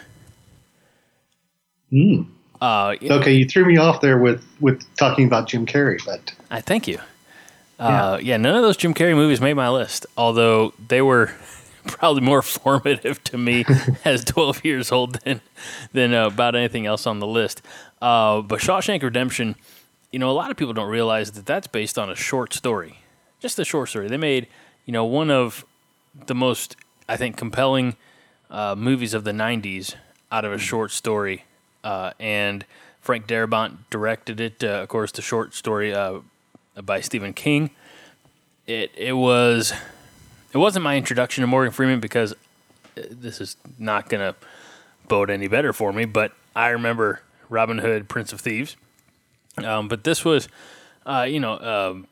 Mm. 1.92 2.26
Uh, 2.60 2.96
okay. 3.02 3.32
You 3.32 3.46
threw 3.46 3.64
me 3.64 3.76
off 3.76 4.00
there 4.00 4.18
with 4.18 4.44
with 4.60 4.84
talking 4.96 5.26
about 5.26 5.46
Jim 5.48 5.66
Carrey, 5.66 6.04
but 6.04 6.34
I 6.50 6.60
thank 6.60 6.88
you. 6.88 6.98
Uh, 7.78 8.18
yeah, 8.22 8.38
none 8.38 8.56
of 8.56 8.62
those 8.62 8.76
Jim 8.76 8.94
Carrey 8.94 9.14
movies 9.14 9.40
made 9.40 9.52
my 9.54 9.68
list, 9.68 10.06
although 10.16 10.72
they 10.88 11.02
were 11.02 11.34
probably 11.86 12.22
more 12.22 12.42
formative 12.62 13.22
to 13.24 13.38
me 13.38 13.64
as 14.04 14.24
12 14.24 14.64
years 14.64 14.92
old 14.92 15.20
than 15.20 15.40
than 15.92 16.14
uh, 16.14 16.26
about 16.26 16.54
anything 16.54 16.86
else 16.86 17.06
on 17.06 17.18
the 17.18 17.26
list. 17.26 17.62
Uh, 18.00 18.42
but 18.42 18.60
Shawshank 18.60 19.02
Redemption, 19.02 19.56
you 20.12 20.18
know, 20.18 20.30
a 20.30 20.32
lot 20.32 20.50
of 20.50 20.56
people 20.56 20.74
don't 20.74 20.90
realize 20.90 21.32
that 21.32 21.46
that's 21.46 21.66
based 21.66 21.98
on 21.98 22.10
a 22.10 22.14
short 22.14 22.52
story, 22.52 22.98
just 23.40 23.58
a 23.58 23.64
short 23.64 23.88
story. 23.88 24.08
They 24.08 24.16
made, 24.16 24.46
you 24.84 24.92
know, 24.92 25.04
one 25.04 25.30
of 25.30 25.64
the 26.26 26.34
most, 26.34 26.76
I 27.08 27.16
think, 27.16 27.36
compelling 27.36 27.96
uh, 28.50 28.74
movies 28.76 29.14
of 29.14 29.24
the 29.24 29.32
90s 29.32 29.94
out 30.30 30.44
of 30.44 30.52
a 30.52 30.58
short 30.58 30.90
story. 30.90 31.44
Uh, 31.82 32.12
and 32.18 32.64
Frank 33.00 33.26
Darabont 33.26 33.78
directed 33.90 34.40
it, 34.40 34.64
uh, 34.64 34.82
of 34.82 34.88
course, 34.88 35.12
the 35.12 35.22
short 35.22 35.54
story 35.54 35.94
uh, 35.94 36.20
by 36.82 37.00
Stephen 37.00 37.32
King. 37.32 37.70
It 38.66 38.90
it 38.96 39.12
was 39.12 39.72
it 40.56 40.58
wasn't 40.58 40.82
my 40.82 40.96
introduction 40.96 41.42
to 41.42 41.46
Morgan 41.46 41.70
Freeman 41.70 42.00
because 42.00 42.32
uh, 42.32 43.02
this 43.10 43.42
is 43.42 43.58
not 43.78 44.08
gonna 44.08 44.34
bode 45.06 45.28
any 45.28 45.48
better 45.48 45.74
for 45.74 45.92
me. 45.92 46.06
But 46.06 46.32
I 46.54 46.68
remember 46.68 47.20
Robin 47.50 47.76
Hood, 47.76 48.08
Prince 48.08 48.32
of 48.32 48.40
Thieves. 48.40 48.74
Um, 49.58 49.86
but 49.88 50.04
this 50.04 50.24
was, 50.24 50.48
uh, 51.04 51.26
you 51.28 51.40
know, 51.40 51.58
um, 51.60 52.06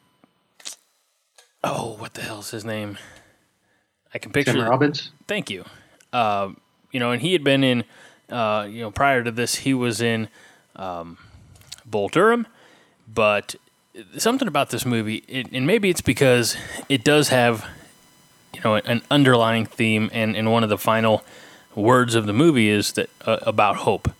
oh, 1.62 1.96
what 1.96 2.12
the 2.12 2.20
hell's 2.20 2.50
his 2.50 2.66
name? 2.66 2.98
I 4.12 4.18
can 4.18 4.30
picture. 4.30 4.52
Tim 4.52 4.62
Robbins. 4.62 5.10
Thank 5.26 5.48
you. 5.48 5.64
Um, 6.12 6.60
you 6.92 7.00
know, 7.00 7.12
and 7.12 7.22
he 7.22 7.32
had 7.32 7.44
been 7.44 7.64
in, 7.64 7.84
uh, 8.28 8.68
you 8.70 8.82
know, 8.82 8.90
prior 8.90 9.24
to 9.24 9.30
this, 9.30 9.54
he 9.54 9.72
was 9.72 10.02
in 10.02 10.28
um, 10.76 11.16
Bull 11.86 12.08
Durham, 12.08 12.46
but 13.08 13.54
something 14.18 14.46
about 14.46 14.68
this 14.68 14.84
movie, 14.84 15.24
it, 15.28 15.50
and 15.50 15.66
maybe 15.66 15.88
it's 15.88 16.02
because 16.02 16.58
it 16.90 17.04
does 17.04 17.30
have, 17.30 17.64
you 18.54 18.60
know, 18.64 18.76
an 18.76 19.02
underlying 19.10 19.66
theme, 19.66 20.10
and, 20.12 20.36
and 20.36 20.50
one 20.50 20.62
of 20.62 20.68
the 20.68 20.78
final 20.78 21.24
words 21.74 22.14
of 22.14 22.26
the 22.26 22.32
movie 22.32 22.68
is 22.68 22.92
that 22.92 23.10
uh, 23.26 23.38
about 23.42 23.76
hope. 23.76 24.10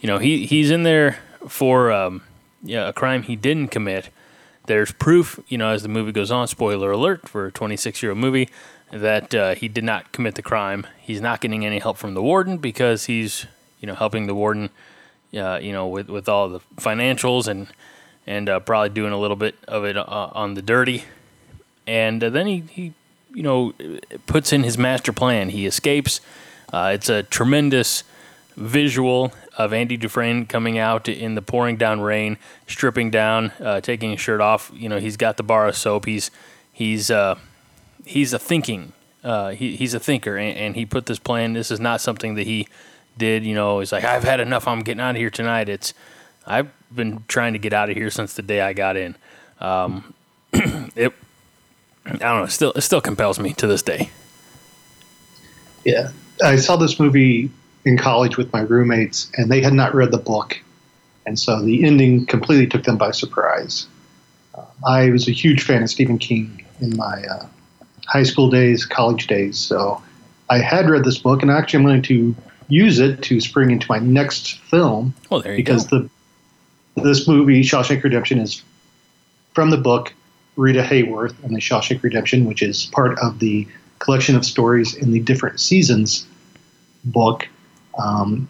You 0.00 0.08
know, 0.08 0.18
he 0.18 0.46
he's 0.46 0.70
in 0.70 0.82
there 0.82 1.18
for 1.48 1.90
um, 1.92 2.22
a 2.68 2.92
crime 2.92 3.22
he 3.22 3.36
didn't 3.36 3.68
commit. 3.68 4.10
There's 4.66 4.92
proof, 4.92 5.40
you 5.48 5.58
know, 5.58 5.70
as 5.70 5.82
the 5.82 5.88
movie 5.88 6.12
goes 6.12 6.30
on. 6.30 6.48
Spoiler 6.48 6.90
alert 6.90 7.28
for 7.28 7.46
a 7.46 7.52
26 7.52 8.02
year 8.02 8.12
old 8.12 8.18
movie 8.18 8.48
that 8.92 9.34
uh, 9.34 9.54
he 9.54 9.68
did 9.68 9.84
not 9.84 10.12
commit 10.12 10.34
the 10.34 10.42
crime. 10.42 10.86
He's 11.00 11.20
not 11.20 11.40
getting 11.40 11.64
any 11.64 11.78
help 11.78 11.96
from 11.96 12.14
the 12.14 12.22
warden 12.22 12.58
because 12.58 13.06
he's, 13.06 13.46
you 13.80 13.86
know, 13.86 13.94
helping 13.94 14.26
the 14.26 14.34
warden, 14.34 14.70
uh, 15.36 15.58
you 15.62 15.72
know, 15.72 15.86
with, 15.86 16.08
with 16.08 16.28
all 16.28 16.48
the 16.48 16.60
financials 16.76 17.46
and 17.48 17.68
and 18.26 18.48
uh, 18.48 18.58
probably 18.60 18.88
doing 18.88 19.12
a 19.12 19.18
little 19.18 19.36
bit 19.36 19.54
of 19.68 19.84
it 19.84 19.96
uh, 19.96 20.02
on 20.32 20.54
the 20.54 20.62
dirty. 20.62 21.04
And 21.86 22.22
uh, 22.22 22.30
then 22.30 22.46
he, 22.46 22.64
he, 22.68 22.92
you 23.36 23.42
know, 23.42 23.74
puts 24.26 24.50
in 24.50 24.62
his 24.62 24.78
master 24.78 25.12
plan. 25.12 25.50
He 25.50 25.66
escapes. 25.66 26.22
Uh, 26.72 26.92
it's 26.94 27.10
a 27.10 27.22
tremendous 27.22 28.02
visual 28.56 29.30
of 29.58 29.74
Andy 29.74 29.98
Dufresne 29.98 30.46
coming 30.46 30.78
out 30.78 31.06
in 31.06 31.34
the 31.34 31.42
pouring 31.42 31.76
down 31.76 32.00
rain, 32.00 32.38
stripping 32.66 33.10
down, 33.10 33.52
uh, 33.60 33.82
taking 33.82 34.10
his 34.12 34.20
shirt 34.20 34.40
off. 34.40 34.72
You 34.74 34.88
know, 34.88 34.98
he's 34.98 35.18
got 35.18 35.36
the 35.36 35.42
bar 35.42 35.68
of 35.68 35.76
soap. 35.76 36.06
He's 36.06 36.30
he's 36.72 37.10
uh, 37.10 37.38
he's 38.06 38.32
a 38.32 38.38
thinking. 38.38 38.94
Uh, 39.22 39.50
he, 39.50 39.76
he's 39.76 39.92
a 39.92 40.00
thinker, 40.00 40.38
and, 40.38 40.56
and 40.56 40.74
he 40.74 40.86
put 40.86 41.04
this 41.04 41.18
plan. 41.18 41.52
This 41.52 41.70
is 41.70 41.78
not 41.78 42.00
something 42.00 42.36
that 42.36 42.46
he 42.46 42.66
did. 43.18 43.44
You 43.44 43.54
know, 43.54 43.80
he's 43.80 43.92
like, 43.92 44.04
I've 44.04 44.24
had 44.24 44.40
enough. 44.40 44.66
I'm 44.66 44.80
getting 44.80 45.00
out 45.00 45.10
of 45.10 45.16
here 45.16 45.30
tonight. 45.30 45.68
It's 45.68 45.92
I've 46.46 46.70
been 46.94 47.22
trying 47.28 47.52
to 47.52 47.58
get 47.58 47.74
out 47.74 47.90
of 47.90 47.96
here 47.96 48.08
since 48.10 48.32
the 48.32 48.42
day 48.42 48.62
I 48.62 48.72
got 48.72 48.96
in. 48.96 49.14
Um, 49.60 50.14
it 50.52 51.12
I 52.06 52.10
don't 52.10 52.20
know. 52.20 52.46
Still 52.46 52.72
it 52.72 52.82
still 52.82 53.00
compels 53.00 53.38
me 53.38 53.52
to 53.54 53.66
this 53.66 53.82
day. 53.82 54.10
Yeah, 55.84 56.10
I 56.42 56.56
saw 56.56 56.76
this 56.76 56.98
movie 56.98 57.50
in 57.84 57.96
college 57.96 58.36
with 58.36 58.52
my 58.52 58.60
roommates, 58.60 59.30
and 59.36 59.50
they 59.50 59.60
had 59.60 59.72
not 59.72 59.94
read 59.94 60.10
the 60.10 60.18
book, 60.18 60.58
and 61.26 61.38
so 61.38 61.62
the 61.62 61.84
ending 61.84 62.26
completely 62.26 62.66
took 62.66 62.84
them 62.84 62.96
by 62.96 63.10
surprise. 63.10 63.86
Um, 64.54 64.66
I 64.86 65.10
was 65.10 65.28
a 65.28 65.32
huge 65.32 65.62
fan 65.62 65.82
of 65.82 65.90
Stephen 65.90 66.18
King 66.18 66.64
in 66.80 66.96
my 66.96 67.22
uh, 67.30 67.46
high 68.06 68.24
school 68.24 68.50
days, 68.50 68.84
college 68.84 69.26
days, 69.26 69.58
so 69.58 70.02
I 70.50 70.58
had 70.58 70.88
read 70.88 71.04
this 71.04 71.18
book, 71.18 71.42
and 71.42 71.50
actually, 71.50 71.80
I'm 71.80 71.86
going 71.86 72.02
to 72.02 72.34
use 72.68 72.98
it 72.98 73.22
to 73.22 73.40
spring 73.40 73.70
into 73.70 73.86
my 73.88 73.98
next 73.98 74.58
film. 74.58 75.14
Well, 75.30 75.40
there 75.40 75.52
you 75.52 75.58
because 75.58 75.86
go. 75.86 76.08
the 76.94 77.02
this 77.02 77.28
movie, 77.28 77.62
Shawshank 77.62 78.02
Redemption, 78.02 78.38
is 78.38 78.62
from 79.52 79.70
the 79.70 79.76
book 79.76 80.14
Rita 80.56 80.82
Hayworth 80.82 81.34
and 81.44 81.54
the 81.54 81.60
Shawshank 81.60 82.02
Redemption, 82.02 82.46
which 82.46 82.62
is 82.62 82.86
part 82.86 83.18
of 83.18 83.38
the 83.38 83.66
collection 83.98 84.36
of 84.36 84.44
stories 84.44 84.94
in 84.94 85.12
the 85.12 85.20
different 85.20 85.60
seasons 85.60 86.26
book. 87.04 87.48
Um, 87.98 88.48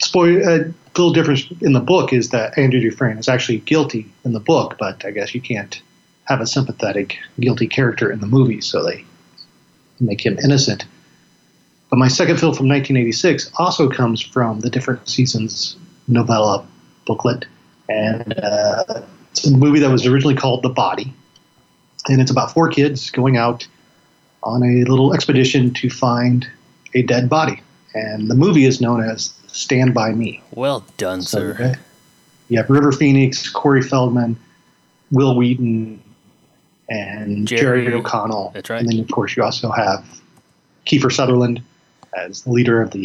spoil 0.00 0.36
a 0.48 0.72
little 0.96 1.12
difference 1.12 1.44
in 1.60 1.72
the 1.72 1.80
book 1.80 2.12
is 2.12 2.30
that 2.30 2.56
Andrew 2.58 2.80
Dufresne 2.80 3.18
is 3.18 3.28
actually 3.28 3.58
guilty 3.58 4.10
in 4.24 4.32
the 4.32 4.40
book, 4.40 4.76
but 4.78 5.04
I 5.04 5.10
guess 5.10 5.34
you 5.34 5.40
can't 5.40 5.80
have 6.24 6.40
a 6.40 6.46
sympathetic 6.46 7.18
guilty 7.40 7.66
character 7.66 8.10
in 8.10 8.20
the 8.20 8.26
movie, 8.26 8.60
so 8.60 8.84
they 8.84 9.04
make 10.00 10.24
him 10.24 10.38
innocent. 10.42 10.84
But 11.90 11.98
my 11.98 12.08
second 12.08 12.36
film 12.36 12.54
from 12.54 12.68
1986 12.68 13.52
also 13.56 13.88
comes 13.88 14.20
from 14.20 14.60
the 14.60 14.70
different 14.70 15.08
seasons 15.08 15.76
novella 16.08 16.66
booklet, 17.06 17.44
and 17.88 18.38
uh, 18.38 19.02
it's 19.30 19.46
a 19.46 19.50
movie 19.50 19.80
that 19.80 19.90
was 19.90 20.06
originally 20.06 20.34
called 20.34 20.62
The 20.62 20.70
Body, 20.70 21.12
and 22.08 22.20
it's 22.20 22.30
about 22.30 22.52
four 22.52 22.68
kids 22.68 23.10
going 23.10 23.36
out 23.36 23.66
on 24.42 24.62
a 24.62 24.84
little 24.90 25.14
expedition 25.14 25.72
to 25.74 25.88
find 25.90 26.48
a 26.94 27.02
dead 27.02 27.28
body. 27.28 27.60
And 27.94 28.28
the 28.28 28.34
movie 28.34 28.64
is 28.64 28.80
known 28.80 29.02
as 29.02 29.32
Stand 29.48 29.94
By 29.94 30.12
Me. 30.12 30.42
Well 30.52 30.84
done, 30.96 31.22
So, 31.22 31.38
sir. 31.54 31.74
you 32.48 32.56
have 32.58 32.68
River 32.70 32.90
Phoenix, 32.92 33.48
Corey 33.48 33.82
Feldman, 33.82 34.36
Wil 35.10 35.36
Wheaton, 35.36 36.02
and 36.88 37.46
Jerry- 37.46 37.84
Jerry, 37.84 37.94
O'Connell. 37.94 38.50
that's 38.54 38.68
right. 38.70 38.80
And 38.80 38.88
then, 38.90 38.98
of 39.00 39.10
course, 39.10 39.36
you 39.36 39.42
also 39.42 39.70
have 39.70 40.04
Kiefer 40.86 41.12
Sutherland 41.12 41.62
as 42.16 42.42
the 42.42 42.50
leader 42.50 42.82
of 42.82 42.90
the, 42.90 42.98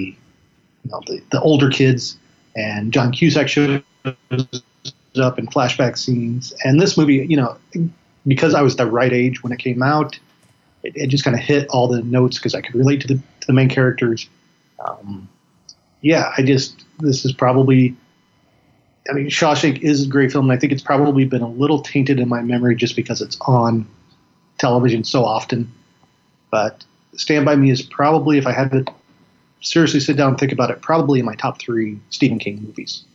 you 0.84 0.92
know, 0.92 1.02
the, 1.08 1.22
the 1.32 1.40
older 1.42 1.70
kids, 1.70 2.18
and 2.56 2.92
John 2.92 3.12
Cusack 3.12 3.48
shows 3.48 3.82
up 4.06 5.40
in 5.40 5.48
flashback 5.48 5.98
scenes. 5.98 6.54
And 6.64 6.80
this 6.82 6.98
movie, 6.98 7.26
you 7.30 7.38
know, 7.38 7.58
because 8.28 8.54
I 8.54 8.62
was 8.62 8.76
the 8.76 8.86
right 8.86 9.14
age 9.14 9.42
when 9.42 9.54
it 9.54 9.60
came 9.60 9.82
out, 9.82 10.20
it, 10.84 10.94
it 10.96 11.08
just 11.08 11.24
kind 11.24 11.36
of 11.36 11.42
hit 11.42 11.68
all 11.70 11.88
the 11.88 12.02
notes 12.04 12.38
because 12.38 12.54
I 12.54 12.62
could 12.62 12.76
relate 12.76 13.02
to 13.02 13.08
the 13.08 13.16
to 13.16 13.48
the 13.48 13.54
main 13.54 13.70
characters. 13.70 14.30
Um, 14.86 15.28
yeah, 16.02 16.34
I 16.38 16.44
just 16.44 16.84
this 17.00 17.26
is 17.26 17.34
probably. 17.34 17.96
I 19.10 19.14
mean, 19.14 19.28
Shawshank 19.28 19.80
is 19.80 20.04
a 20.04 20.08
great 20.08 20.34
film, 20.34 20.50
and 20.50 20.58
I 20.58 20.60
think 20.60 20.74
it's 20.74 20.84
probably 20.84 21.24
been 21.24 21.42
a 21.42 21.50
little 21.50 21.82
tainted 21.82 22.20
in 22.20 22.28
my 22.28 22.42
memory 22.42 22.76
just 22.76 22.98
because 22.98 23.22
it's 23.22 23.38
on 23.40 23.88
television 24.58 25.06
so 25.06 25.24
often. 25.24 25.72
But 26.52 26.84
Stand 27.16 27.46
by 27.46 27.56
Me 27.56 27.72
is 27.72 27.82
probably, 27.82 28.38
if 28.38 28.46
I 28.46 28.52
had 28.52 28.70
to 28.72 28.86
seriously 29.62 30.02
sit 30.02 30.18
down 30.18 30.32
and 30.32 30.38
think 30.38 30.52
about 30.52 30.72
it, 30.72 30.82
probably 30.82 31.20
in 31.20 31.26
my 31.26 31.36
top 31.36 31.60
three 31.60 32.00
Stephen 32.10 32.38
King 32.38 32.62
movies. 32.62 33.06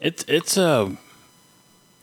It's 0.00 0.22
it's 0.28 0.58
a 0.58 0.96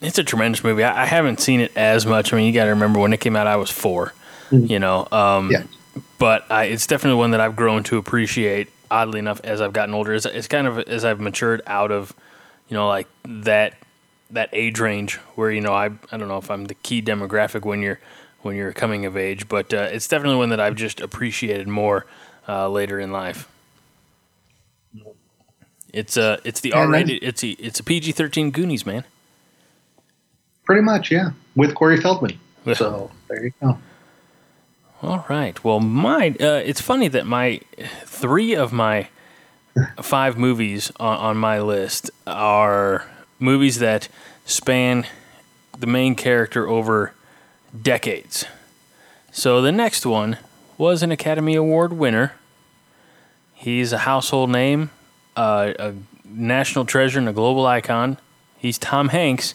it's 0.06 0.18
a 0.18 0.24
tremendous 0.24 0.64
movie. 0.64 0.84
I, 0.84 1.04
I 1.04 1.06
haven't 1.06 1.40
seen 1.40 1.60
it 1.60 1.72
as 1.76 2.06
much. 2.06 2.32
I 2.34 2.38
mean, 2.38 2.46
you 2.48 2.54
got 2.54 2.66
to 2.66 2.70
remember 2.72 3.00
when 3.00 3.14
it 3.14 3.20
came 3.20 3.36
out, 3.36 3.48
I 3.48 3.56
was 3.56 3.70
4 3.72 4.14
Mhm. 4.52 4.70
You 4.70 4.80
know, 4.80 5.08
um, 5.12 5.50
Yeah. 5.52 5.64
but 6.20 6.46
I, 6.52 6.66
it's 6.66 6.86
definitely 6.88 7.18
one 7.18 7.32
that 7.32 7.42
I've 7.42 7.56
grown 7.56 7.84
to 7.86 7.98
appreciate. 7.98 8.70
Oddly 8.92 9.18
enough, 9.20 9.42
as 9.44 9.60
I've 9.62 9.74
gotten 9.74 9.96
older, 9.96 10.14
it's, 10.14 10.26
it's 10.28 10.48
kind 10.48 10.68
of 10.68 10.78
as 10.80 11.04
I've 11.04 11.20
matured 11.20 11.62
out 11.66 11.92
of, 11.92 12.14
you 12.70 12.76
know, 12.78 12.88
like 12.88 13.08
that 13.26 13.74
that 14.32 14.50
age 14.54 14.80
range 14.80 15.16
where 15.36 15.50
you 15.52 15.62
know 15.62 15.74
I 15.74 15.86
I 16.12 16.18
don't 16.18 16.28
know 16.28 16.38
if 16.38 16.50
I'm 16.52 16.66
the 16.66 16.74
key 16.76 17.02
demographic 17.02 17.64
when 17.66 17.82
you're 17.82 18.00
when 18.44 18.56
you're 18.56 18.74
coming 18.74 19.06
of 19.08 19.18
age, 19.18 19.48
but 19.50 19.74
uh, 19.74 19.88
it's 19.92 20.08
definitely 20.08 20.38
one 20.38 20.50
that 20.50 20.60
I've 20.60 20.76
just 20.76 21.02
appreciated 21.02 21.68
more 21.68 22.06
uh, 22.48 22.70
later 22.70 23.00
in 23.00 23.12
life. 23.12 23.48
It's 25.94 26.18
uh 26.18 26.38
it's 26.44 26.60
the 26.60 26.74
R 26.74 26.88
rated. 26.90 27.24
It's 27.24 27.44
a 27.44 27.50
it's 27.52 27.80
a 27.80 27.84
PG 27.84 28.12
thirteen 28.14 28.52
Goonies 28.52 28.86
man. 28.86 29.06
Pretty 30.66 30.82
much, 30.82 31.12
yeah, 31.12 31.32
with 31.56 31.76
Corey 31.76 32.00
Feldman. 32.02 32.40
So 32.74 33.12
there 33.28 33.44
you 33.46 33.52
go. 33.62 33.78
All 35.04 35.26
right. 35.30 35.64
Well, 35.64 35.80
my 35.80 36.30
Uh, 36.40 36.62
it's 36.66 36.82
funny 36.82 37.08
that 37.10 37.28
my 37.28 37.62
three 38.06 38.56
of 38.56 38.74
my 38.74 39.10
five 40.02 40.38
movies 40.38 40.92
on, 41.00 41.18
on 41.18 41.38
my 41.38 41.60
list 41.62 42.10
are 42.26 43.06
movies 43.40 43.80
that 43.80 44.08
span 44.46 45.06
the 45.78 45.86
main 45.88 46.16
character 46.16 46.68
over 46.68 47.14
decades. 47.80 48.46
So 49.32 49.62
the 49.62 49.72
next 49.72 50.06
one 50.06 50.38
was 50.78 51.04
an 51.04 51.12
Academy 51.12 51.56
Award 51.56 51.94
winner. 51.94 52.34
He's 53.54 53.92
a 53.94 54.00
household 54.00 54.50
name, 54.50 54.90
uh, 55.36 55.74
a 55.78 55.94
national 56.24 56.86
treasure, 56.86 57.20
and 57.20 57.30
a 57.30 57.34
global 57.34 57.66
icon. 57.66 58.18
He's 58.58 58.78
Tom 58.78 59.10
Hanks 59.10 59.54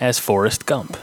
as 0.00 0.18
Forrest 0.18 0.66
Gump. 0.66 0.96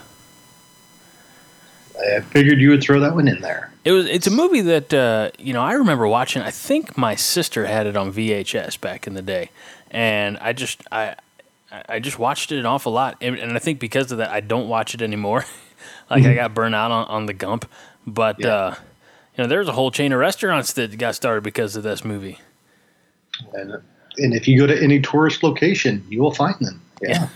I 1.98 2.20
figured 2.22 2.60
you 2.60 2.70
would 2.72 2.82
throw 2.84 3.00
that 3.00 3.16
one 3.16 3.28
in 3.28 3.40
there. 3.42 3.72
It 3.86 3.92
was. 3.92 4.06
It's 4.08 4.28
a 4.28 4.32
movie 4.32 4.62
that 4.62 4.94
uh, 4.94 5.32
you 5.40 5.54
know 5.54 5.62
I 5.62 5.74
remember 5.74 6.08
watching. 6.08 6.42
I 6.42 6.52
think 6.52 6.98
my 6.98 7.16
sister 7.16 7.66
had 7.66 7.88
it 7.88 7.96
on 7.96 8.12
VHS 8.12 8.80
back 8.82 9.08
in 9.08 9.14
the 9.14 9.22
day, 9.22 9.50
and 9.92 10.38
I 10.40 10.52
just 10.54 10.82
I 10.92 11.16
I 11.88 12.00
just 12.00 12.20
watched 12.20 12.52
it 12.52 12.60
an 12.60 12.66
awful 12.66 12.92
lot, 12.92 13.18
and, 13.22 13.38
and 13.38 13.54
I 13.54 13.60
think 13.60 13.80
because 13.80 14.12
of 14.12 14.18
that 14.18 14.30
I 14.30 14.42
don't 14.42 14.68
watch 14.68 14.94
it 14.94 15.02
anymore. 15.02 15.46
like 16.10 16.26
I 16.26 16.34
got 16.36 16.54
burned 16.54 16.76
out 16.76 16.92
on, 16.92 17.06
on 17.08 17.26
the 17.28 17.34
Gump, 17.34 17.70
but 18.06 18.40
Yeah. 18.40 18.48
uh, 18.54 18.76
you 19.38 19.44
know 19.44 19.48
there's 19.48 19.68
a 19.70 19.74
whole 19.74 19.92
chain 19.92 20.12
of 20.12 20.20
restaurants 20.20 20.74
that 20.74 20.98
got 20.98 21.16
started 21.16 21.44
because 21.44 21.76
of 21.76 21.84
this 21.84 22.04
movie. 22.04 22.40
And, 23.54 23.74
and 24.18 24.34
if 24.34 24.48
you 24.48 24.58
go 24.58 24.68
to 24.68 24.82
any 24.82 25.00
tourist 25.02 25.44
location, 25.44 26.06
you 26.10 26.22
will 26.22 26.32
find 26.34 26.56
them. 26.60 26.82
Yeah. 27.02 27.24
I, 27.24 27.30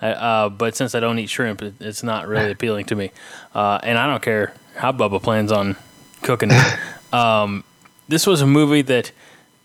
uh, 0.00 0.48
but 0.48 0.76
since 0.76 0.94
I 0.94 1.00
don't 1.00 1.18
eat 1.18 1.30
shrimp, 1.30 1.62
it, 1.62 1.74
it's 1.80 2.02
not 2.02 2.28
really 2.28 2.52
appealing 2.52 2.86
to 2.86 2.94
me. 2.94 3.10
Uh, 3.54 3.78
and 3.82 3.98
I 3.98 4.06
don't 4.06 4.22
care 4.22 4.52
how 4.76 4.92
Bubba 4.92 5.22
plans 5.22 5.52
on 5.52 5.76
cooking 6.22 6.50
it. 6.52 6.78
um, 7.14 7.64
this 8.08 8.26
was 8.26 8.42
a 8.42 8.46
movie 8.46 8.82
that, 8.82 9.12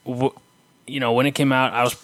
w- 0.06 0.34
you 0.88 1.00
know, 1.00 1.14
when 1.14 1.26
it 1.26 1.32
came 1.32 1.52
out, 1.52 1.74
I 1.74 1.84
was 1.84 1.96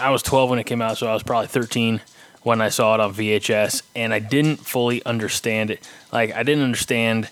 I 0.00 0.10
was 0.10 0.22
12 0.22 0.50
when 0.50 0.58
it 0.58 0.64
came 0.64 0.82
out, 0.82 0.98
so 0.98 1.06
I 1.06 1.14
was 1.14 1.22
probably 1.22 1.46
13 1.46 2.00
when 2.42 2.60
I 2.60 2.68
saw 2.68 2.94
it 2.94 3.00
on 3.00 3.12
VHS, 3.14 3.82
and 3.94 4.12
I 4.12 4.18
didn't 4.18 4.58
fully 4.58 5.04
understand 5.04 5.70
it. 5.70 5.88
Like 6.12 6.34
I 6.34 6.42
didn't 6.42 6.64
understand 6.64 7.28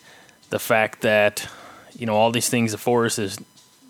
the 0.50 0.58
fact 0.58 1.02
that, 1.02 1.48
you 1.96 2.06
know, 2.06 2.14
all 2.14 2.30
these 2.30 2.48
things 2.48 2.72
the 2.72 2.78
Forrest 2.78 3.18
is, 3.18 3.38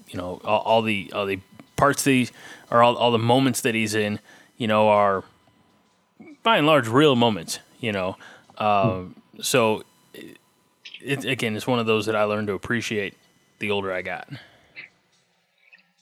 you 0.09 0.19
know, 0.19 0.41
all, 0.45 0.61
all 0.61 0.83
the 0.83 1.13
all 1.15 1.27
the 1.27 1.41
parts 1.77 2.05
that 2.05 2.11
he, 2.11 2.31
or 2.71 2.83
all, 2.83 2.97
all 2.97 3.11
the 3.11 3.19
moments 3.19 3.61
that 3.63 3.75
he's 3.75 3.95
in, 3.95 4.19
you 4.57 4.67
know, 4.67 4.89
are 4.89 5.25
by 6.45 6.59
and 6.59 6.67
large 6.69 6.87
real 6.87 7.17
moments, 7.17 7.59
you 7.81 7.91
know. 7.91 8.17
Um, 8.59 9.17
so 9.41 9.83
it, 10.13 10.37
it, 11.03 11.25
again, 11.25 11.57
it's 11.57 11.67
one 11.67 11.81
of 11.81 11.87
those 11.87 12.07
that 12.07 12.15
I 12.15 12.23
learned 12.23 12.47
to 12.47 12.53
appreciate 12.53 13.15
the 13.59 13.73
older 13.73 13.93
I 13.93 14.03
got. 14.03 14.29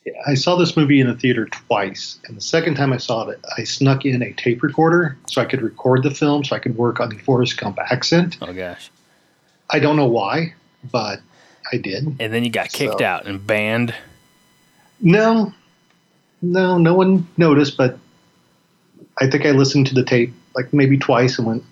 Yeah, 0.04 0.12
I 0.26 0.34
saw 0.34 0.56
this 0.56 0.76
movie 0.76 1.00
in 1.00 1.06
the 1.06 1.14
theater 1.14 1.46
twice, 1.46 2.18
and 2.26 2.36
the 2.36 2.40
second 2.40 2.74
time 2.74 2.92
I 2.92 2.96
saw 2.96 3.28
it, 3.28 3.40
I 3.56 3.62
snuck 3.64 4.04
in 4.04 4.20
a 4.20 4.32
tape 4.32 4.62
recorder 4.62 5.16
so 5.26 5.40
I 5.40 5.44
could 5.44 5.62
record 5.62 6.02
the 6.02 6.10
film, 6.10 6.42
so 6.44 6.56
I 6.56 6.58
could 6.58 6.76
work 6.76 6.98
on 6.98 7.08
the 7.08 7.18
Forrest 7.18 7.56
Gump 7.56 7.78
accent. 7.78 8.36
Oh 8.42 8.52
gosh! 8.52 8.90
I 9.70 9.78
don't 9.78 9.94
know 9.96 10.08
why, 10.08 10.54
but 10.90 11.20
I 11.72 11.76
did. 11.76 12.04
And 12.18 12.32
then 12.32 12.42
you 12.44 12.50
got 12.50 12.70
kicked 12.70 12.98
So- 12.98 13.04
out 13.04 13.26
and 13.26 13.46
banned. 13.46 13.94
No, 15.00 15.52
no, 16.42 16.78
no 16.78 16.94
one 16.94 17.26
noticed, 17.36 17.76
but 17.76 17.96
I 19.18 19.28
think 19.28 19.46
I 19.46 19.50
listened 19.50 19.86
to 19.88 19.94
the 19.94 20.04
tape 20.04 20.32
like 20.54 20.72
maybe 20.72 20.98
twice 20.98 21.38
and 21.38 21.46
went, 21.46 21.64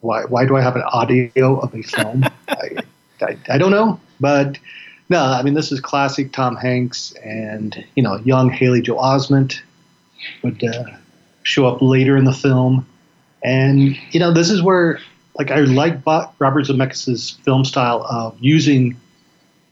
"Why? 0.00 0.24
Why 0.24 0.46
do 0.46 0.56
I 0.56 0.60
have 0.60 0.76
an 0.76 0.82
audio 0.82 1.58
of 1.60 1.74
a 1.74 1.82
film?" 1.82 2.24
I, 2.48 2.76
I, 3.22 3.36
I 3.48 3.58
don't 3.58 3.70
know, 3.70 4.00
but 4.18 4.58
no, 5.08 5.22
I 5.22 5.42
mean 5.42 5.54
this 5.54 5.72
is 5.72 5.80
classic 5.80 6.32
Tom 6.32 6.56
Hanks 6.56 7.12
and 7.24 7.84
you 7.94 8.02
know 8.02 8.16
young 8.24 8.50
Haley 8.50 8.82
Joel 8.82 9.02
Osment 9.02 9.60
would 10.42 10.62
uh, 10.62 10.84
show 11.42 11.66
up 11.66 11.82
later 11.82 12.16
in 12.16 12.24
the 12.24 12.32
film, 12.32 12.86
and 13.42 13.96
you 14.12 14.20
know 14.20 14.32
this 14.32 14.50
is 14.50 14.62
where 14.62 15.00
like 15.38 15.50
I 15.50 15.60
like 15.60 16.04
Bo- 16.04 16.30
Robert 16.38 16.66
Zemeckis' 16.66 17.38
film 17.42 17.64
style 17.64 18.04
of 18.08 18.36
using 18.40 18.96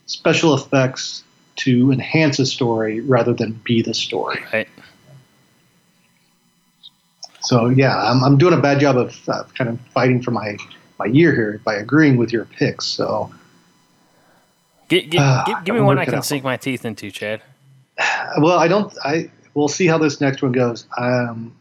special 0.07 0.55
effects 0.55 1.23
to 1.57 1.93
enhance 1.93 2.39
a 2.39 2.47
story 2.47 3.01
rather 3.01 3.35
than 3.35 3.53
be 3.65 3.83
the 3.83 3.95
story. 3.95 4.43
Right. 4.53 4.69
So 7.49 7.71
yeah, 7.71 7.97
I'm, 7.97 8.23
I'm 8.23 8.37
doing 8.37 8.53
a 8.53 8.61
bad 8.61 8.79
job 8.79 8.99
of 8.99 9.19
uh, 9.27 9.45
kind 9.57 9.71
of 9.71 9.81
fighting 9.95 10.21
for 10.23 10.33
my 10.33 10.59
my 10.99 11.07
year 11.07 11.35
here 11.35 11.61
by 11.65 11.75
agreeing 11.77 12.19
with 12.19 12.31
your 12.31 12.45
picks. 12.45 12.85
So 12.87 13.33
Gi- 14.91 15.07
gi- 15.09 15.19
Ah, 15.19 15.45
gi- 15.47 15.55
give 15.65 15.75
me 15.75 15.81
one 15.81 15.99
I 15.99 16.05
can 16.05 16.23
sink 16.23 16.45
my 16.45 16.59
teeth 16.59 16.85
into, 16.85 17.11
Chad. 17.11 17.41
well, 18.39 18.59
I 18.59 18.69
don't. 18.69 18.93
I 19.03 19.31
we'll 19.55 19.69
see 19.69 19.87
how 19.87 19.97
this 19.97 20.21
next 20.21 20.43
one 20.43 20.53
goes. 20.53 20.85
Um, 20.99 21.55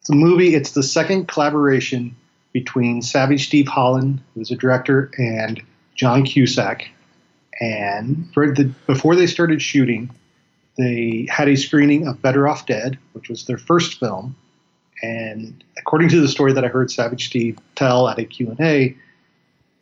it's 0.00 0.10
a 0.10 0.14
movie. 0.14 0.54
It's 0.54 0.72
the 0.72 0.82
second 0.82 1.26
collaboration 1.26 2.14
between 2.52 3.00
Savage 3.00 3.46
Steve 3.46 3.68
Holland, 3.68 4.20
who's 4.34 4.50
a 4.50 4.56
director, 4.56 5.10
and 5.16 5.62
John 5.94 6.22
Cusack. 6.24 6.86
And 7.60 8.28
for 8.34 8.52
the, 8.54 8.64
before 8.86 9.16
they 9.16 9.26
started 9.26 9.62
shooting, 9.62 10.10
they 10.76 11.26
had 11.30 11.48
a 11.48 11.56
screening 11.56 12.06
of 12.06 12.20
Better 12.20 12.46
Off 12.46 12.66
Dead, 12.66 12.98
which 13.14 13.30
was 13.30 13.46
their 13.46 13.56
first 13.58 13.98
film. 13.98 14.36
And 15.02 15.62
according 15.78 16.08
to 16.10 16.20
the 16.20 16.28
story 16.28 16.52
that 16.52 16.64
I 16.64 16.68
heard 16.68 16.90
Savage 16.90 17.26
Steve 17.26 17.58
tell 17.74 18.08
at 18.08 18.18
a 18.18 18.24
Q&A, 18.24 18.96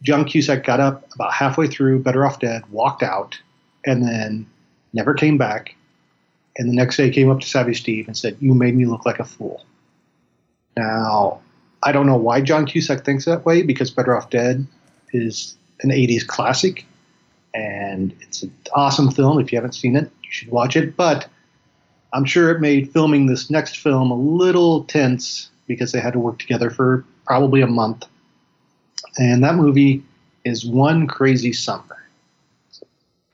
John 0.03 0.25
Cusack 0.25 0.65
got 0.65 0.81
up 0.81 1.09
about 1.15 1.33
halfway 1.33 1.67
through 1.67 2.01
Better 2.01 2.27
Off 2.27 2.41
Dead, 2.41 2.63
walked 2.71 3.03
out, 3.03 3.39
and 3.87 4.07
then 4.07 4.47
never 4.93 5.15
came 5.15 5.39
back. 5.39 5.75
And 6.57 6.69
the 6.69 6.75
next 6.75 6.97
day 6.97 7.11
came 7.11 7.31
up 7.31 7.41
to 7.41 7.47
Savage 7.47 7.81
Steve 7.81 8.07
and 8.07 8.17
said, 8.17 8.37
You 8.41 8.55
made 8.55 8.77
me 8.77 8.87
look 8.87 9.07
like 9.07 9.19
a 9.19 9.25
fool. 9.25 9.65
Now, 10.77 11.41
I 11.83 11.93
don't 11.93 12.07
know 12.07 12.17
why 12.17 12.41
John 12.41 12.67
Cusack 12.67 13.05
thinks 13.05 13.25
that 13.25 13.45
way 13.45 13.63
because 13.63 13.91
Better 13.91 14.17
Off 14.17 14.31
Dead 14.31 14.67
is 15.13 15.57
an 15.81 15.91
80s 15.91 16.27
classic 16.27 16.85
and 17.55 18.15
it's 18.21 18.43
an 18.43 18.53
awesome 18.75 19.11
film. 19.11 19.39
If 19.39 19.53
you 19.53 19.57
haven't 19.57 19.75
seen 19.75 19.97
it, 19.97 20.11
you 20.23 20.31
should 20.31 20.51
watch 20.51 20.77
it. 20.77 20.97
But 20.97 21.29
I'm 22.15 22.25
sure 22.25 22.51
it 22.51 22.61
made 22.61 22.93
filming 22.93 23.27
this 23.27 23.51
next 23.51 23.79
film 23.79 24.13
a 24.13 24.17
little 24.17 24.85
tense 24.85 25.51
because 25.67 25.91
they 25.91 25.99
had 26.01 26.13
to 26.13 26.21
work 26.21 26.39
together 26.39 26.71
for 26.71 27.05
probably 27.27 27.61
a 27.61 27.67
month. 27.67 28.07
And 29.19 29.43
that 29.43 29.57
movie 29.57 30.05
is 30.45 30.65
One 30.65 31.09
Crazy 31.09 31.53
Summer. 31.53 32.07
So, 32.71 32.87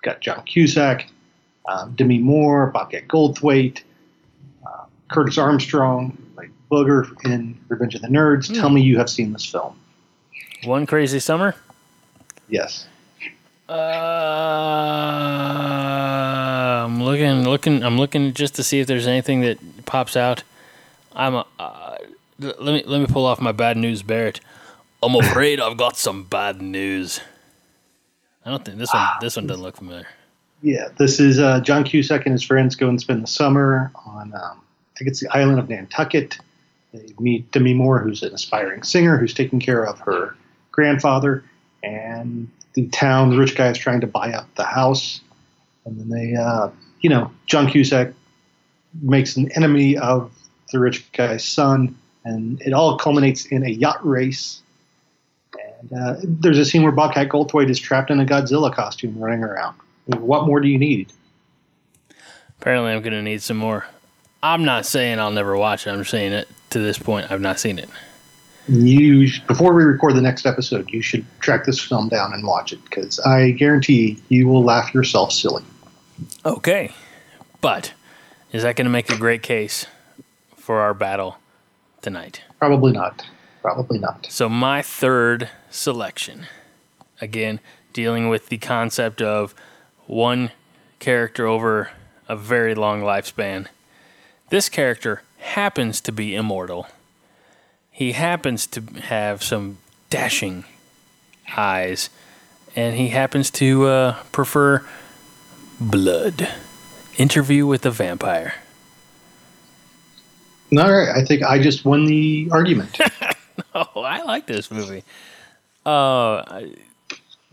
got 0.02 0.20
John 0.20 0.42
Cusack, 0.44 1.08
um, 1.68 1.92
Demi 1.94 2.18
Moore, 2.20 2.68
Bobcat 2.68 3.06
Goldthwait, 3.06 3.82
uh, 4.66 4.84
Curtis 5.10 5.36
Armstrong, 5.36 6.16
like 6.36 6.50
Booger 6.72 7.06
in 7.26 7.58
Revenge 7.68 7.96
of 7.96 8.00
the 8.00 8.08
Nerds. 8.08 8.52
Tell 8.52 8.70
me 8.70 8.80
you 8.80 8.96
have 8.96 9.10
seen 9.10 9.34
this 9.34 9.44
film. 9.44 9.78
One 10.64 10.86
crazy 10.86 11.20
summer. 11.20 11.54
Yes. 12.48 12.86
Uh, 13.70 13.74
I'm 16.84 17.02
looking, 17.04 17.44
looking. 17.44 17.84
I'm 17.84 17.98
looking 17.98 18.34
just 18.34 18.56
to 18.56 18.64
see 18.64 18.80
if 18.80 18.88
there's 18.88 19.06
anything 19.06 19.42
that 19.42 19.86
pops 19.86 20.16
out. 20.16 20.42
I'm. 21.12 21.34
A, 21.36 21.46
uh, 21.58 21.96
let 22.40 22.60
me 22.60 22.82
let 22.84 23.00
me 23.00 23.06
pull 23.06 23.26
off 23.26 23.40
my 23.40 23.52
bad 23.52 23.76
news, 23.76 24.02
Barrett. 24.02 24.40
I'm 25.02 25.14
afraid 25.14 25.60
I've 25.60 25.76
got 25.76 25.96
some 25.96 26.24
bad 26.24 26.60
news. 26.60 27.20
I 28.44 28.50
don't 28.50 28.64
think 28.64 28.78
this 28.78 28.92
one. 28.92 29.06
This 29.20 29.36
one 29.36 29.46
doesn't 29.46 29.62
look 29.62 29.76
familiar. 29.76 30.08
Yeah, 30.62 30.88
this 30.98 31.20
is 31.20 31.38
uh, 31.38 31.60
John 31.60 31.84
Cusack 31.84 32.26
and 32.26 32.32
his 32.32 32.42
friends 32.42 32.74
go 32.74 32.88
and 32.88 33.00
spend 33.00 33.22
the 33.22 33.28
summer 33.28 33.90
on, 34.04 34.34
um, 34.34 34.60
I 34.94 34.98
think 34.98 35.08
it's 35.08 35.20
the 35.20 35.28
island 35.34 35.58
of 35.58 35.70
Nantucket. 35.70 36.38
They 36.92 37.14
meet 37.18 37.50
Demi 37.52 37.72
Moore, 37.72 37.98
who's 38.00 38.22
an 38.22 38.34
aspiring 38.34 38.82
singer 38.82 39.16
who's 39.16 39.32
taking 39.32 39.60
care 39.60 39.86
of 39.86 40.00
her 40.00 40.36
grandfather, 40.70 41.44
and 41.82 42.48
the 42.74 42.86
town, 42.88 43.30
the 43.30 43.38
rich 43.38 43.56
guy 43.56 43.68
is 43.68 43.78
trying 43.78 44.00
to 44.00 44.06
buy 44.06 44.32
up 44.32 44.52
the 44.54 44.64
house. 44.64 45.20
And 45.84 45.98
then 45.98 46.08
they, 46.08 46.34
uh, 46.34 46.70
you 47.00 47.10
know, 47.10 47.30
John 47.46 47.68
Cusack 47.68 48.12
makes 49.02 49.36
an 49.36 49.50
enemy 49.52 49.96
of 49.96 50.30
the 50.72 50.78
rich 50.78 51.10
guy's 51.12 51.44
son, 51.44 51.96
and 52.24 52.60
it 52.62 52.72
all 52.72 52.96
culminates 52.98 53.46
in 53.46 53.64
a 53.64 53.70
yacht 53.70 54.04
race. 54.06 54.62
And 55.80 55.92
uh, 56.00 56.16
there's 56.22 56.58
a 56.58 56.64
scene 56.64 56.82
where 56.82 56.92
Bobcat 56.92 57.28
Goldthwait 57.28 57.70
is 57.70 57.78
trapped 57.78 58.10
in 58.10 58.20
a 58.20 58.24
Godzilla 58.24 58.72
costume 58.72 59.18
running 59.18 59.42
around. 59.42 59.76
What 60.06 60.46
more 60.46 60.60
do 60.60 60.68
you 60.68 60.78
need? 60.78 61.12
Apparently, 62.60 62.92
I'm 62.92 63.02
gonna 63.02 63.22
need 63.22 63.42
some 63.42 63.56
more. 63.56 63.86
I'm 64.42 64.64
not 64.64 64.84
saying 64.86 65.18
I'll 65.18 65.30
never 65.30 65.56
watch 65.56 65.86
it. 65.86 65.90
I'm 65.90 66.04
saying 66.04 66.32
it 66.32 66.48
to 66.70 66.78
this 66.78 66.98
point. 66.98 67.30
I've 67.30 67.40
not 67.40 67.58
seen 67.58 67.78
it. 67.78 67.88
You 68.68 69.28
before 69.46 69.74
we 69.74 69.84
record 69.84 70.14
the 70.14 70.22
next 70.22 70.46
episode, 70.46 70.90
you 70.90 71.02
should 71.02 71.24
track 71.40 71.64
this 71.64 71.80
film 71.80 72.08
down 72.08 72.32
and 72.32 72.46
watch 72.46 72.72
it 72.72 72.82
because 72.84 73.18
I 73.20 73.50
guarantee 73.52 74.22
you 74.28 74.46
will 74.46 74.62
laugh 74.62 74.94
yourself 74.94 75.32
silly. 75.32 75.64
Okay, 76.44 76.92
but 77.60 77.92
is 78.52 78.62
that 78.62 78.76
gonna 78.76 78.90
make 78.90 79.10
a 79.10 79.16
great 79.16 79.42
case 79.42 79.86
for 80.56 80.80
our 80.80 80.94
battle 80.94 81.38
tonight? 82.02 82.42
Probably 82.58 82.92
not. 82.92 83.24
Probably 83.62 83.98
not. 83.98 84.26
So 84.30 84.48
my 84.48 84.82
third 84.82 85.50
selection, 85.70 86.46
again 87.20 87.60
dealing 87.92 88.28
with 88.28 88.48
the 88.48 88.58
concept 88.58 89.20
of 89.20 89.54
one 90.06 90.50
character 90.98 91.46
over 91.46 91.90
a 92.28 92.36
very 92.36 92.74
long 92.74 93.02
lifespan. 93.02 93.66
This 94.50 94.68
character 94.68 95.22
happens 95.38 96.00
to 96.02 96.12
be 96.12 96.34
immortal. 96.34 96.86
He 98.00 98.12
happens 98.12 98.66
to 98.68 98.80
have 99.02 99.42
some 99.42 99.76
dashing 100.08 100.64
eyes, 101.54 102.08
and 102.74 102.96
he 102.96 103.08
happens 103.08 103.50
to 103.50 103.84
uh, 103.88 104.22
prefer 104.32 104.82
blood. 105.78 106.48
Interview 107.18 107.66
with 107.66 107.82
the 107.82 107.90
vampire. 107.90 108.54
All 110.72 110.90
right, 110.90 111.10
I 111.14 111.26
think 111.26 111.42
I 111.42 111.62
just 111.62 111.84
won 111.84 112.06
the 112.06 112.48
argument. 112.50 112.98
Oh, 113.74 114.00
I 114.00 114.22
like 114.22 114.46
this 114.46 114.70
movie. 114.70 115.04
Uh, 115.84 116.62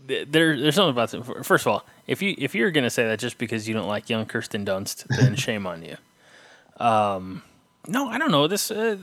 there, 0.06 0.58
there's 0.58 0.74
something 0.74 0.90
about 0.90 1.12
it. 1.12 1.44
First 1.44 1.66
of 1.66 1.72
all, 1.72 1.84
if 2.06 2.22
you 2.22 2.34
if 2.38 2.54
you're 2.54 2.70
gonna 2.70 2.90
say 2.90 3.06
that 3.06 3.18
just 3.20 3.36
because 3.36 3.68
you 3.68 3.74
don't 3.74 3.86
like 3.86 4.08
young 4.08 4.24
Kirsten 4.24 4.64
Dunst, 4.64 5.04
then 5.08 5.36
shame 5.36 5.66
on 5.66 5.82
you. 5.82 5.96
Um, 6.82 7.42
no, 7.86 8.08
I 8.08 8.18
don't 8.18 8.30
know. 8.30 8.48
This, 8.48 8.70
uh, 8.70 8.96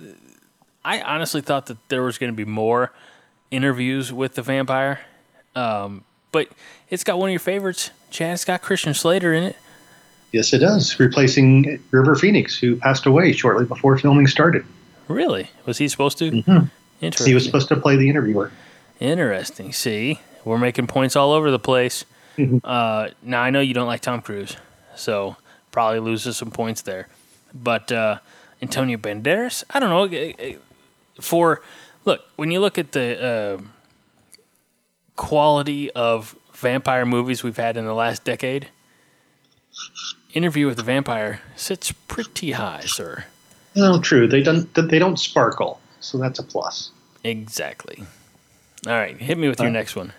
I 0.85 1.01
honestly 1.01 1.41
thought 1.41 1.65
that 1.65 1.77
there 1.89 2.03
was 2.03 2.17
gonna 2.19 2.31
be 2.33 2.45
more 2.45 2.91
interviews 3.51 4.13
with 4.13 4.35
the 4.35 4.41
vampire, 4.43 4.99
um, 5.55 6.03
but 6.31 6.47
it's 6.89 7.03
got 7.03 7.17
one 7.17 7.29
of 7.29 7.33
your 7.33 7.39
favorites, 7.39 7.89
Chad. 8.11 8.33
It's 8.35 8.45
got 8.45 8.61
Christian 8.61 8.93
Slater 8.93 9.33
in 9.33 9.43
it. 9.43 9.55
yes, 10.31 10.53
it 10.53 10.59
does, 10.59 10.99
replacing 10.99 11.79
River 11.91 12.13
Phoenix, 12.15 12.57
who 12.57 12.75
passed 12.75 13.05
away 13.05 13.31
shortly 13.33 13.65
before 13.65 13.97
filming 13.97 14.27
started. 14.27 14.63
Really? 15.07 15.49
Was 15.65 15.77
he 15.79 15.87
supposed 15.87 16.17
to? 16.19 16.29
Mhm. 16.31 16.69
Interesting. 17.01 17.27
He 17.31 17.33
was 17.33 17.45
supposed 17.45 17.67
to 17.69 17.75
play 17.77 17.95
the 17.95 18.09
interviewer. 18.09 18.51
Interesting. 18.99 19.71
See, 19.73 20.19
we're 20.43 20.57
making 20.57 20.87
points 20.87 21.15
all 21.15 21.31
over 21.31 21.49
the 21.51 21.59
place. 21.59 22.05
Mhm. 22.37 22.59
Uh, 22.63 23.09
now 23.23 23.41
I 23.41 23.49
know 23.49 23.59
you 23.61 23.73
don't 23.73 23.87
like 23.87 24.01
Tom 24.01 24.21
Cruise, 24.21 24.55
so 24.95 25.37
probably 25.71 25.99
loses 25.99 26.37
some 26.37 26.51
points 26.51 26.81
there. 26.81 27.07
But 27.53 27.91
uh, 27.91 28.17
Antonio 28.61 28.97
Banderas, 28.97 29.63
I 29.69 29.79
don't 29.79 29.89
know. 29.89 30.33
For 31.21 31.61
look, 32.05 32.21
when 32.35 32.51
you 32.51 32.59
look 32.59 32.77
at 32.77 32.91
the 32.91 33.57
uh, 33.59 33.61
quality 35.15 35.91
of 35.91 36.35
vampire 36.53 37.05
movies 37.05 37.43
we've 37.43 37.57
had 37.57 37.77
in 37.77 37.85
the 37.85 37.93
last 37.93 38.23
decade, 38.23 38.67
Interview 40.33 40.67
with 40.67 40.75
the 40.77 40.83
Vampire 40.83 41.39
sits 41.55 41.91
pretty 41.93 42.51
high, 42.51 42.81
sir. 42.81 43.23
No, 43.75 43.99
true. 44.01 44.27
They 44.27 44.41
don't. 44.43 44.73
They 44.73 44.99
don't 44.99 45.17
sparkle, 45.17 45.79
so 46.01 46.17
that's 46.17 46.39
a 46.39 46.43
plus. 46.43 46.91
Exactly. 47.23 48.03
All 48.85 48.93
right, 48.93 49.17
hit 49.17 49.37
me 49.37 49.47
with 49.47 49.59
your 49.59 49.69
Uh, 49.69 49.71
next 49.71 49.95
one. 49.95 50.13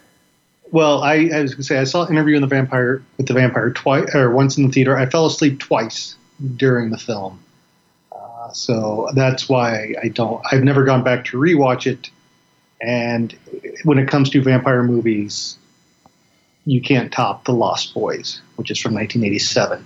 Well, 0.73 1.03
I, 1.03 1.29
I 1.33 1.43
was 1.43 1.53
going 1.53 1.59
to 1.59 1.63
say 1.63 1.79
I 1.79 1.85
saw 1.85 2.09
Interview 2.09 2.35
in 2.35 2.41
the 2.43 2.49
Vampire 2.49 3.03
with 3.19 3.29
the 3.29 3.35
Vampire 3.35 3.71
twice 3.71 4.13
or 4.15 4.31
once 4.31 4.57
in 4.59 4.67
the 4.67 4.73
theater. 4.73 4.97
I 4.97 5.07
fell 5.07 5.27
asleep 5.27 5.61
twice 5.61 6.17
during 6.57 6.91
the 6.91 6.99
film, 6.99 7.39
uh, 8.47 8.53
so 8.53 9.09
that's 9.15 9.49
why 9.49 9.95
I 10.03 10.09
don't. 10.09 10.43
I've 10.51 10.65
never 10.65 10.85
gone 10.85 11.03
back 11.03 11.25
to 11.27 11.39
rewatch 11.39 11.87
it. 11.87 12.11
And 12.81 13.37
when 13.85 13.99
it 13.99 14.09
comes 14.09 14.31
to 14.31 14.43
vampire 14.43 14.83
movies, 14.83 15.57
you 16.67 16.81
can't 16.83 17.13
top 17.13 17.45
The 17.45 17.53
Lost 17.53 17.95
Boys, 17.95 18.41
which 18.57 18.71
is 18.71 18.79
from 18.79 18.95
1987. 18.95 19.85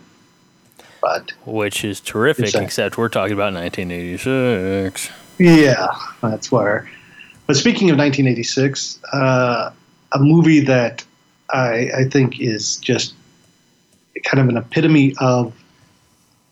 But 1.00 1.32
which 1.46 1.84
is 1.84 2.00
terrific, 2.00 2.46
Exactly. 2.46 2.64
except 2.66 2.98
we're 2.98 3.08
talking 3.08 3.32
about 3.32 3.54
1986. 3.54 5.10
Yeah, 5.38 5.86
that's 6.20 6.52
where. 6.52 6.90
But 7.46 7.56
speaking 7.56 7.90
of 7.90 7.96
1986, 7.96 8.98
uh, 9.12 9.70
a 10.12 10.18
movie 10.18 10.60
that 10.60 11.04
I, 11.50 11.90
I 11.96 12.04
think 12.04 12.40
is 12.40 12.76
just 12.78 13.14
kind 14.24 14.40
of 14.40 14.48
an 14.48 14.56
epitome 14.56 15.14
of 15.20 15.54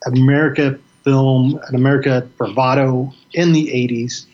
America 0.07 0.79
film, 1.05 1.61
an 1.69 1.75
America 1.75 2.27
bravado 2.37 3.13
in 3.33 3.53
the 3.53 3.67
80s. 3.69 4.27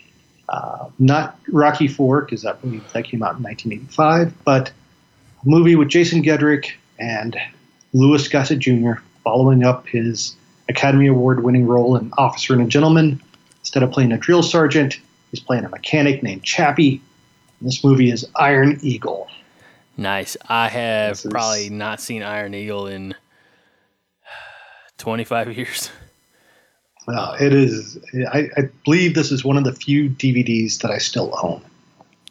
Uh, 0.48 0.88
not 0.98 1.38
Rocky 1.48 1.88
Four, 1.88 2.22
because 2.22 2.44
I 2.44 2.52
believe 2.52 2.82
that 2.92 3.04
came 3.04 3.22
out 3.22 3.36
in 3.36 3.42
1985, 3.42 4.44
but 4.44 4.68
a 4.70 5.48
movie 5.48 5.74
with 5.74 5.88
Jason 5.88 6.22
Gedrick 6.22 6.72
and 6.98 7.36
Louis 7.92 8.26
Gossett 8.28 8.58
Jr. 8.58 8.92
following 9.22 9.64
up 9.64 9.86
his 9.86 10.36
Academy 10.68 11.06
Award 11.06 11.42
winning 11.44 11.66
role 11.66 11.96
in 11.96 12.12
Officer 12.18 12.52
and 12.52 12.62
a 12.62 12.66
Gentleman. 12.66 13.20
Instead 13.60 13.82
of 13.82 13.90
playing 13.90 14.12
a 14.12 14.18
drill 14.18 14.42
sergeant, 14.42 14.98
he's 15.30 15.40
playing 15.40 15.64
a 15.64 15.68
mechanic 15.70 16.22
named 16.22 16.42
Chappie. 16.42 17.00
And 17.60 17.68
this 17.68 17.82
movie 17.82 18.10
is 18.10 18.26
Iron 18.36 18.78
Eagle. 18.82 19.28
Nice. 19.96 20.36
I 20.48 20.68
have 20.68 21.12
This 21.12 21.24
is- 21.24 21.30
probably 21.30 21.70
not 21.70 22.00
seen 22.00 22.22
Iron 22.22 22.52
Eagle 22.54 22.86
in 22.86 23.14
25 24.98 25.56
years. 25.56 25.90
Uh, 27.06 27.36
it 27.40 27.52
is. 27.52 27.98
I, 28.32 28.48
I 28.56 28.62
believe 28.84 29.14
this 29.14 29.30
is 29.30 29.44
one 29.44 29.56
of 29.56 29.64
the 29.64 29.72
few 29.72 30.08
DVDs 30.08 30.78
that 30.80 30.90
I 30.90 30.98
still 30.98 31.34
own. 31.42 31.62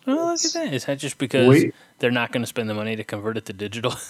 Oh, 0.07 0.31
look 0.31 0.45
at 0.45 0.53
that. 0.53 0.73
Is 0.73 0.85
that 0.85 0.99
just 0.99 1.17
because 1.17 1.47
Wait. 1.47 1.75
they're 1.99 2.11
not 2.11 2.31
going 2.31 2.43
to 2.43 2.47
spend 2.47 2.69
the 2.69 2.73
money 2.73 2.95
to 2.95 3.03
convert 3.03 3.37
it 3.37 3.45
to 3.45 3.53
digital? 3.53 3.95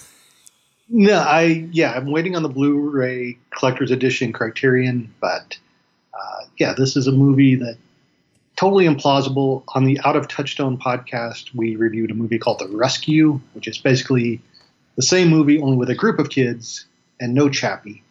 No, 0.88 1.18
I 1.18 1.66
yeah, 1.72 1.92
I'm 1.92 2.10
waiting 2.10 2.36
on 2.36 2.42
the 2.42 2.48
Blu-ray 2.48 3.38
collector's 3.56 3.90
edition 3.90 4.34
Criterion, 4.34 5.12
but 5.18 5.58
uh, 6.12 6.44
yeah, 6.58 6.74
this 6.76 6.94
is 6.94 7.06
a 7.06 7.12
movie 7.12 7.54
that 7.54 7.78
totally 8.56 8.84
implausible. 8.84 9.64
On 9.68 9.86
the 9.86 9.98
Out 10.04 10.14
of 10.14 10.28
Touchstone 10.28 10.76
podcast, 10.76 11.54
we 11.54 11.76
reviewed 11.76 12.10
a 12.10 12.14
movie 12.14 12.38
called 12.38 12.58
The 12.58 12.68
Rescue, 12.68 13.40
which 13.54 13.66
is 13.66 13.78
basically 13.78 14.42
the 14.96 15.02
same 15.02 15.28
movie 15.28 15.58
only 15.58 15.76
with 15.76 15.88
a 15.88 15.94
group 15.94 16.18
of 16.18 16.28
kids 16.28 16.84
and 17.18 17.32
no 17.34 17.48
Chappie. 17.48 18.03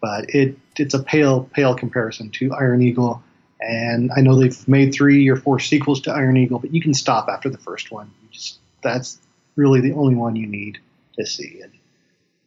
But 0.00 0.34
it 0.34 0.58
it's 0.76 0.94
a 0.94 1.02
pale 1.02 1.48
pale 1.52 1.74
comparison 1.74 2.30
to 2.30 2.52
Iron 2.52 2.82
Eagle. 2.82 3.22
And 3.60 4.10
I 4.14 4.20
know 4.20 4.38
they've 4.38 4.68
made 4.68 4.92
three 4.92 5.28
or 5.28 5.36
four 5.36 5.58
sequels 5.58 6.00
to 6.02 6.12
Iron 6.12 6.36
Eagle, 6.36 6.58
but 6.58 6.74
you 6.74 6.80
can 6.80 6.92
stop 6.92 7.28
after 7.28 7.48
the 7.48 7.58
first 7.58 7.90
one. 7.90 8.10
You 8.22 8.28
just 8.30 8.58
that's 8.82 9.18
really 9.56 9.80
the 9.80 9.92
only 9.92 10.14
one 10.14 10.36
you 10.36 10.46
need 10.46 10.78
to 11.18 11.26
see. 11.26 11.60
And 11.62 11.72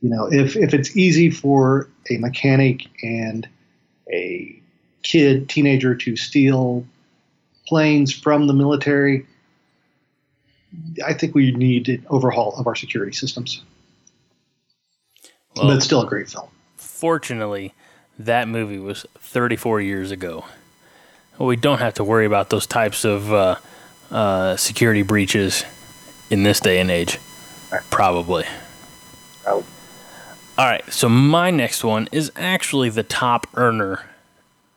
you 0.01 0.09
know, 0.09 0.31
if 0.31 0.55
if 0.55 0.73
it's 0.73 0.95
easy 0.95 1.29
for 1.29 1.89
a 2.09 2.17
mechanic 2.17 2.87
and 3.03 3.47
a 4.11 4.61
kid 5.03 5.49
teenager 5.49 5.95
to 5.95 6.15
steal 6.15 6.85
planes 7.67 8.13
from 8.13 8.47
the 8.47 8.53
military, 8.53 9.25
I 11.05 11.13
think 11.13 11.35
we 11.35 11.51
need 11.51 11.89
an 11.89 12.05
overhaul 12.09 12.55
of 12.57 12.67
our 12.67 12.75
security 12.75 13.11
systems. 13.11 13.61
Well, 15.55 15.67
but 15.67 15.77
it's 15.77 15.85
still 15.85 16.01
a 16.01 16.07
great 16.07 16.29
film. 16.29 16.49
Fortunately, 16.99 17.73
that 18.17 18.49
movie 18.49 18.77
was 18.77 19.05
34 19.19 19.79
years 19.79 20.11
ago. 20.11 20.43
We 21.39 21.55
don't 21.55 21.79
have 21.79 21.93
to 21.93 22.03
worry 22.03 22.25
about 22.25 22.49
those 22.49 22.67
types 22.67 23.05
of 23.05 23.31
uh, 23.31 23.55
uh, 24.11 24.57
security 24.57 25.03
breaches 25.03 25.63
in 26.29 26.43
this 26.43 26.59
day 26.59 26.79
and 26.79 26.91
age. 26.91 27.17
Probably. 27.89 28.43
All 30.57 30.65
right, 30.65 30.83
so 30.91 31.07
my 31.07 31.51
next 31.51 31.85
one 31.85 32.09
is 32.11 32.33
actually 32.35 32.89
the 32.89 33.03
top 33.03 33.47
earner 33.53 34.05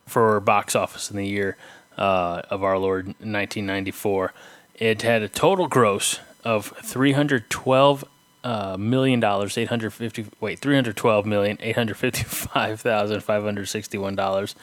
for 0.07 0.39
box 0.39 0.73
office 0.77 1.11
in 1.11 1.17
the 1.17 1.27
year 1.27 1.57
uh, 1.97 2.43
of 2.49 2.63
our 2.63 2.77
Lord 2.77 3.07
1994. 3.07 4.33
It 4.75 5.01
had 5.01 5.21
a 5.23 5.27
total 5.27 5.67
gross 5.67 6.21
of 6.45 6.67
312 6.81 8.05
uh, 8.43 8.77
million 8.77 9.19
dollars, 9.19 9.57
850 9.57 10.25
wait, 10.39 10.59
three 10.59 10.75
hundred 10.75 10.97
twelve 10.97 11.25
million, 11.25 11.57
eight 11.61 11.75
hundred 11.75 11.97
fifty-five 11.97 12.81
thousand, 12.81 13.21
five 13.21 13.43
hundred 13.43 13.67
sixty-one 13.67 14.15
dollars. 14.15 14.55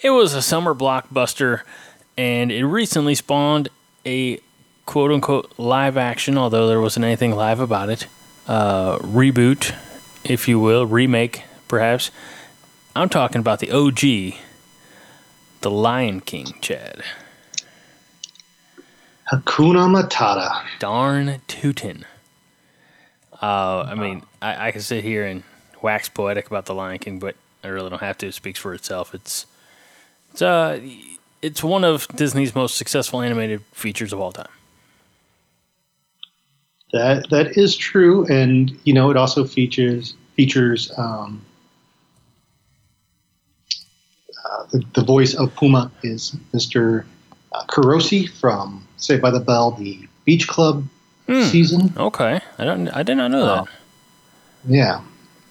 It 0.00 0.10
was 0.10 0.34
a 0.34 0.42
summer 0.42 0.74
blockbuster, 0.74 1.62
and 2.16 2.50
it 2.50 2.64
recently 2.64 3.14
spawned 3.14 3.68
a 4.06 4.40
quote 4.86 5.10
unquote 5.10 5.52
live 5.58 5.96
action, 5.96 6.38
although 6.38 6.66
there 6.66 6.80
wasn't 6.80 7.04
anything 7.04 7.32
live 7.36 7.60
about 7.60 7.90
it, 7.90 8.06
uh, 8.46 8.98
reboot, 8.98 9.74
if 10.24 10.48
you 10.48 10.58
will, 10.58 10.86
remake 10.86 11.44
perhaps. 11.70 12.10
I'm 12.94 13.08
talking 13.08 13.38
about 13.38 13.60
the 13.60 13.70
OG, 13.70 14.34
The 15.60 15.70
Lion 15.70 16.20
King, 16.20 16.46
Chad. 16.60 17.02
Hakuna 19.32 19.86
Matata. 19.88 20.62
Darn 20.80 21.40
tootin'. 21.46 22.04
Uh, 23.42 23.86
I 23.88 23.94
mean, 23.94 24.22
I, 24.42 24.68
I 24.68 24.70
can 24.70 24.82
sit 24.82 25.02
here 25.02 25.24
and 25.24 25.42
wax 25.82 26.08
poetic 26.08 26.46
about 26.46 26.66
The 26.66 26.74
Lion 26.74 26.98
King, 26.98 27.18
but 27.18 27.36
I 27.64 27.68
really 27.68 27.90
don't 27.90 28.00
have 28.00 28.18
to. 28.18 28.26
It 28.26 28.34
speaks 28.34 28.58
for 28.58 28.74
itself. 28.74 29.14
It's 29.14 29.46
it's 30.32 30.42
uh 30.42 30.80
it's 31.42 31.64
one 31.64 31.84
of 31.84 32.06
Disney's 32.08 32.54
most 32.54 32.76
successful 32.76 33.22
animated 33.22 33.62
features 33.72 34.12
of 34.12 34.20
all 34.20 34.32
time. 34.32 34.48
That 36.92 37.30
that 37.30 37.56
is 37.56 37.76
true, 37.76 38.26
and 38.26 38.76
you 38.84 38.92
know 38.92 39.10
it 39.10 39.16
also 39.16 39.44
features 39.44 40.14
features 40.36 40.92
um, 40.98 41.44
uh, 44.44 44.64
the, 44.72 44.84
the 44.94 45.02
voice 45.02 45.34
of 45.34 45.54
Pumbaa 45.54 45.90
is 46.02 46.36
Mr. 46.52 47.04
Uh, 47.52 47.64
Carosi 47.66 48.28
from 48.28 48.86
Saved 48.96 49.22
by 49.22 49.30
the 49.30 49.40
Bell, 49.40 49.72
the 49.72 50.08
Beach 50.24 50.48
Club 50.48 50.84
Hmm. 51.30 51.42
season. 51.44 51.92
Okay, 51.96 52.40
I 52.58 52.64
don't 52.64 52.88
I 52.88 53.02
did 53.02 53.16
not 53.16 53.30
know 53.30 53.46
that. 53.46 53.64
Oh. 53.64 53.68
Yeah, 54.68 55.00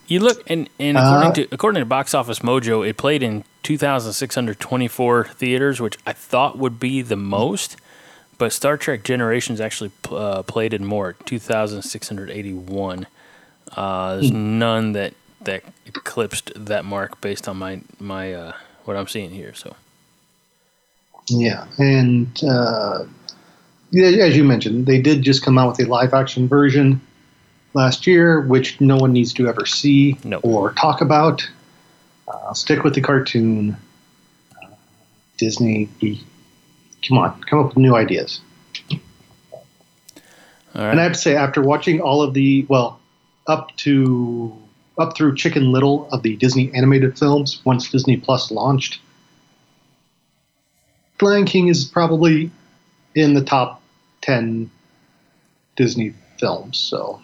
You 0.07 0.19
look 0.19 0.43
and, 0.47 0.69
and 0.79 0.95
Uh, 0.97 1.01
according 1.01 1.33
to 1.33 1.53
according 1.53 1.81
to 1.81 1.85
Box 1.85 2.13
Office 2.13 2.39
Mojo, 2.39 2.87
it 2.87 2.97
played 2.97 3.23
in 3.23 3.43
2,624 3.63 5.23
theaters, 5.25 5.81
which 5.81 5.97
I 6.05 6.13
thought 6.13 6.57
would 6.57 6.79
be 6.79 7.01
the 7.01 7.15
most. 7.15 7.75
But 8.37 8.53
Star 8.53 8.77
Trek 8.77 9.03
Generations 9.03 9.59
actually 9.59 9.91
uh, 10.11 10.43
played 10.43 10.73
in 10.73 10.85
more, 10.85 11.13
2,681. 11.25 13.07
Uh, 13.75 14.15
there's 14.15 14.31
none 14.31 14.93
that 14.93 15.13
that 15.41 15.63
eclipsed 15.85 16.51
that 16.55 16.85
mark 16.85 17.19
based 17.21 17.47
on 17.47 17.57
my 17.57 17.81
my 17.99 18.33
uh, 18.33 18.51
what 18.85 18.95
I'm 18.95 19.07
seeing 19.07 19.31
here. 19.31 19.53
So 19.53 19.75
yeah, 21.29 21.65
and 21.77 22.27
uh, 22.43 23.05
yeah, 23.91 24.25
as 24.25 24.35
you 24.37 24.43
mentioned, 24.43 24.85
they 24.85 25.01
did 25.01 25.21
just 25.21 25.43
come 25.43 25.57
out 25.57 25.69
with 25.77 25.87
a 25.87 25.89
live 25.89 26.13
action 26.13 26.47
version 26.47 27.01
last 27.73 28.05
year, 28.07 28.41
which 28.41 28.79
no 28.81 28.97
one 28.97 29.13
needs 29.13 29.33
to 29.33 29.47
ever 29.47 29.65
see 29.65 30.17
No. 30.23 30.37
or 30.39 30.73
talk 30.73 31.01
about. 31.01 31.47
Uh, 32.27 32.53
stick 32.53 32.83
with 32.83 32.93
the 32.95 33.01
cartoon. 33.01 33.75
Uh, 34.61 34.67
Disney, 35.37 35.89
be, 35.99 36.23
come 37.07 37.17
on, 37.17 37.41
come 37.43 37.59
up 37.59 37.67
with 37.69 37.77
new 37.77 37.95
ideas. 37.95 38.41
all 38.91 38.99
right, 40.75 40.91
And 40.91 40.99
I 40.99 41.03
have 41.03 41.13
to 41.13 41.17
say, 41.19 41.35
after 41.35 41.61
watching 41.61 42.01
all 42.01 42.21
of 42.21 42.33
the 42.33 42.65
well, 42.69 42.99
up 43.47 43.75
to 43.77 44.55
up 44.99 45.15
through 45.15 45.33
Chicken 45.35 45.71
Little 45.71 46.07
of 46.11 46.21
the 46.23 46.35
Disney 46.35 46.71
animated 46.75 47.17
films, 47.17 47.61
once 47.65 47.89
Disney 47.89 48.17
Plus 48.17 48.51
launched, 48.51 48.99
Lion 51.21 51.45
King 51.45 51.67
is 51.67 51.85
probably 51.85 52.51
in 53.15 53.33
the 53.33 53.43
top 53.43 53.78
ten 54.21 54.69
Disney 55.75 56.13
films. 56.39 56.77
So 56.77 57.21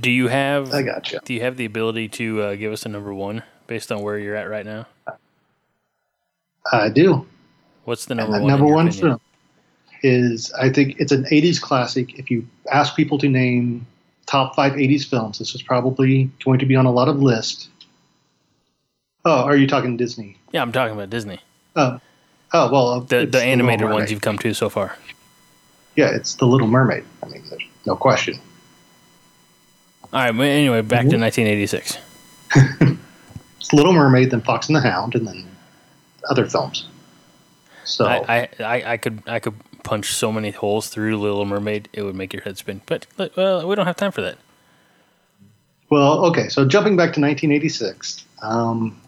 do 0.00 0.10
you 0.10 0.28
have 0.28 0.72
I 0.74 0.82
gotcha. 0.82 1.20
do 1.24 1.34
you 1.34 1.40
have 1.42 1.56
the 1.56 1.64
ability 1.64 2.08
to 2.10 2.42
uh, 2.42 2.54
give 2.56 2.72
us 2.72 2.84
a 2.84 2.88
number 2.88 3.12
one 3.14 3.42
based 3.66 3.92
on 3.92 4.02
where 4.02 4.18
you're 4.18 4.36
at 4.36 4.48
right 4.50 4.66
now? 4.66 4.86
I 6.72 6.88
do. 6.88 7.26
What's 7.84 8.06
the 8.06 8.12
And 8.12 8.20
number 8.20 8.32
one? 8.32 8.42
in 8.42 8.48
number 8.48 8.66
one 8.66 8.88
opinion? 8.88 9.08
film 9.10 9.20
is 10.02 10.52
I 10.52 10.70
think 10.70 10.96
it's 10.98 11.12
an 11.12 11.24
'80s 11.24 11.60
classic. 11.60 12.18
If 12.18 12.30
you 12.30 12.46
ask 12.72 12.96
people 12.96 13.18
to 13.18 13.28
name 13.28 13.86
top 14.26 14.54
five 14.56 14.72
'80s 14.72 15.06
films, 15.08 15.38
this 15.38 15.54
is 15.54 15.62
probably 15.62 16.30
going 16.44 16.58
to 16.58 16.66
be 16.66 16.76
on 16.76 16.86
a 16.86 16.90
lot 16.92 17.08
of 17.08 17.22
lists. 17.22 17.68
Oh, 19.26 19.42
are 19.44 19.56
you 19.56 19.66
talking 19.66 19.96
Disney? 19.96 20.36
Yeah, 20.52 20.60
I'm 20.62 20.72
talking 20.72 20.94
about 20.94 21.08
Disney. 21.10 21.40
Oh, 21.76 22.00
oh 22.52 22.72
well, 22.72 23.00
The 23.00 23.26
the 23.26 23.42
animated 23.42 23.84
ones 23.84 23.94
Mermaid. 23.94 24.10
you've 24.10 24.20
come 24.22 24.38
to 24.38 24.52
so 24.54 24.68
far. 24.68 24.96
Yeah, 25.96 26.10
it's 26.14 26.34
the 26.34 26.46
Little 26.46 26.66
Mermaid. 26.66 27.04
I 27.22 27.26
mean, 27.26 27.42
there's 27.48 27.62
no 27.86 27.94
question. 27.96 28.38
All 30.12 30.20
right. 30.20 30.32
But 30.32 30.46
anyway, 30.46 30.80
back 30.82 31.06
Mm-hmm. 31.06 31.10
to 31.10 31.18
1986. 31.18 31.98
It's 33.60 33.72
Little 33.72 33.94
Mermaid, 33.94 34.30
then 34.30 34.42
Fox 34.42 34.66
and 34.68 34.76
the 34.76 34.80
Hound, 34.82 35.14
and 35.14 35.26
then 35.26 35.46
other 36.28 36.44
films. 36.44 36.86
So 37.84 38.04
I, 38.04 38.18
I, 38.28 38.48
I, 38.62 38.92
I 38.92 38.96
could 38.98 39.22
I 39.26 39.38
could 39.38 39.54
punch 39.84 40.12
so 40.12 40.30
many 40.30 40.50
holes 40.50 40.88
through 40.88 41.16
Little 41.18 41.46
Mermaid, 41.46 41.88
it 41.94 42.02
would 42.02 42.14
make 42.14 42.34
your 42.34 42.42
head 42.42 42.58
spin. 42.58 42.82
But 42.84 43.06
well, 43.36 43.66
we 43.66 43.74
don't 43.74 43.86
have 43.86 43.96
time 43.96 44.12
for 44.12 44.20
that. 44.20 44.36
Well, 45.88 46.26
okay. 46.26 46.48
So 46.50 46.66
jumping 46.66 46.94
back 46.96 47.14
to 47.14 47.20
1986, 47.22 48.26
um, 48.42 49.00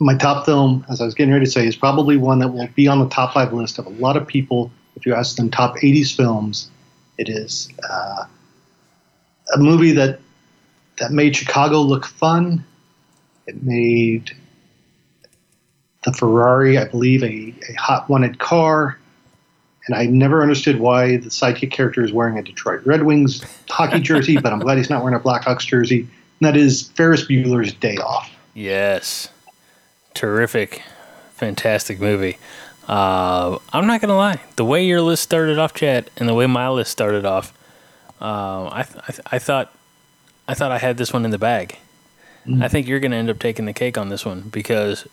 my 0.00 0.16
top 0.16 0.44
film, 0.44 0.84
as 0.90 1.00
I 1.00 1.04
was 1.04 1.14
getting 1.14 1.32
ready 1.32 1.44
to 1.44 1.50
say, 1.50 1.64
is 1.64 1.76
probably 1.76 2.16
one 2.16 2.40
that 2.40 2.48
will 2.48 2.66
be 2.74 2.88
on 2.88 2.98
the 2.98 3.08
top 3.08 3.34
five 3.34 3.52
list 3.52 3.78
of 3.78 3.86
a 3.86 3.90
lot 3.90 4.16
of 4.16 4.26
people. 4.26 4.72
If 4.96 5.06
you 5.06 5.14
ask 5.14 5.36
them 5.36 5.50
top 5.50 5.76
80s 5.76 6.14
films, 6.14 6.70
it 7.18 7.28
is 7.28 7.68
uh, 7.88 8.24
a 9.54 9.58
movie 9.58 9.92
that 9.92 10.20
that 10.98 11.10
made 11.10 11.34
Chicago 11.34 11.80
look 11.80 12.06
fun. 12.06 12.64
It 13.46 13.62
made 13.62 14.32
the 16.04 16.12
Ferrari, 16.12 16.78
I 16.78 16.84
believe, 16.84 17.22
a, 17.22 17.54
a 17.68 17.74
hot 17.74 18.08
wanted 18.08 18.38
car. 18.38 18.98
and 19.86 19.96
I 19.96 20.06
never 20.06 20.42
understood 20.42 20.78
why 20.78 21.16
the 21.16 21.28
sidekick 21.28 21.70
character 21.70 22.04
is 22.04 22.12
wearing 22.12 22.38
a 22.38 22.42
Detroit 22.42 22.82
Red 22.84 23.04
Wings 23.04 23.44
hockey 23.68 24.00
jersey, 24.10 24.36
but 24.36 24.52
I'm 24.52 24.60
glad 24.60 24.78
he's 24.78 24.90
not 24.90 25.02
wearing 25.02 25.18
a 25.18 25.22
Blackhawks 25.22 25.66
jersey. 25.66 26.00
And 26.00 26.48
that 26.48 26.56
is 26.56 26.88
Ferris 26.90 27.26
Bueller's 27.26 27.72
Day 27.72 27.96
Off. 27.96 28.30
Yes, 28.54 29.28
terrific, 30.14 30.82
fantastic 31.34 32.00
movie. 32.00 32.38
Uh, 32.88 33.58
I'm 33.72 33.86
not 33.86 34.00
gonna 34.00 34.16
lie, 34.16 34.40
the 34.56 34.64
way 34.64 34.84
your 34.84 35.00
list 35.00 35.22
started 35.22 35.58
off, 35.58 35.72
Chad, 35.74 36.10
and 36.16 36.28
the 36.28 36.34
way 36.34 36.46
my 36.46 36.68
list 36.68 36.90
started 36.90 37.24
off, 37.24 37.52
uh, 38.20 38.68
I, 38.72 38.82
th- 38.82 39.20
I, 39.30 39.38
thought 39.38 39.74
I 40.48 40.54
thought 40.54 40.72
I 40.72 40.78
had 40.78 40.96
this 40.96 41.12
one 41.12 41.24
in 41.24 41.30
the 41.30 41.38
bag. 41.38 41.78
Mm. 42.46 42.62
I 42.62 42.68
think 42.68 42.88
you're 42.88 43.00
gonna 43.00 43.16
end 43.16 43.30
up 43.30 43.38
taking 43.38 43.66
the 43.66 43.72
cake 43.72 43.96
on 43.96 44.08
this 44.08 44.24
one 44.24 44.42
because 44.42 45.06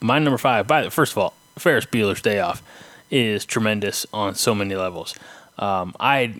my 0.00 0.18
number 0.18 0.38
five. 0.38 0.66
By 0.66 0.82
the 0.82 0.90
first 0.90 1.12
of 1.12 1.18
all, 1.18 1.34
Ferris 1.58 1.86
Bueller's 1.86 2.22
Day 2.22 2.40
Off 2.40 2.62
is 3.10 3.44
tremendous 3.44 4.06
on 4.12 4.34
so 4.34 4.54
many 4.54 4.74
levels. 4.74 5.14
Um, 5.58 5.94
I 5.98 6.34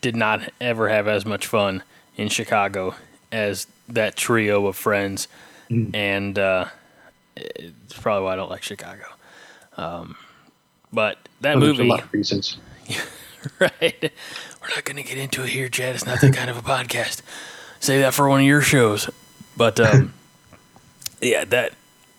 did 0.00 0.16
not 0.16 0.50
ever 0.60 0.88
have 0.88 1.06
as 1.08 1.24
much 1.24 1.46
fun 1.46 1.82
in 2.16 2.28
Chicago 2.28 2.94
as 3.30 3.66
that 3.88 4.16
trio 4.16 4.66
of 4.66 4.76
friends, 4.76 5.28
mm. 5.70 5.94
and 5.94 6.38
uh, 6.38 6.66
it's 7.36 7.98
probably 7.98 8.24
why 8.24 8.32
I 8.32 8.36
don't 8.36 8.50
like 8.50 8.62
Chicago. 8.62 9.04
Um, 9.76 10.16
but 10.92 11.18
that 11.40 11.56
well, 11.56 11.66
movie, 11.66 11.84
a 11.84 11.90
lot 11.90 12.02
of 12.02 12.12
reasons, 12.12 12.58
right? 13.58 14.12
We're 14.62 14.68
not 14.68 14.84
going 14.84 14.96
to 14.96 15.02
get 15.02 15.18
into 15.18 15.42
it 15.42 15.50
here, 15.50 15.68
Chad. 15.68 15.94
It's 15.94 16.06
not 16.06 16.20
that 16.20 16.34
kind 16.34 16.48
of 16.48 16.56
a 16.56 16.62
podcast. 16.62 17.22
Save 17.80 18.00
that 18.00 18.14
for 18.14 18.28
one 18.28 18.40
of 18.40 18.46
your 18.46 18.62
shows. 18.62 19.10
But 19.56 19.78
um, 19.80 20.14
yeah, 21.20 21.44
that 21.44 21.74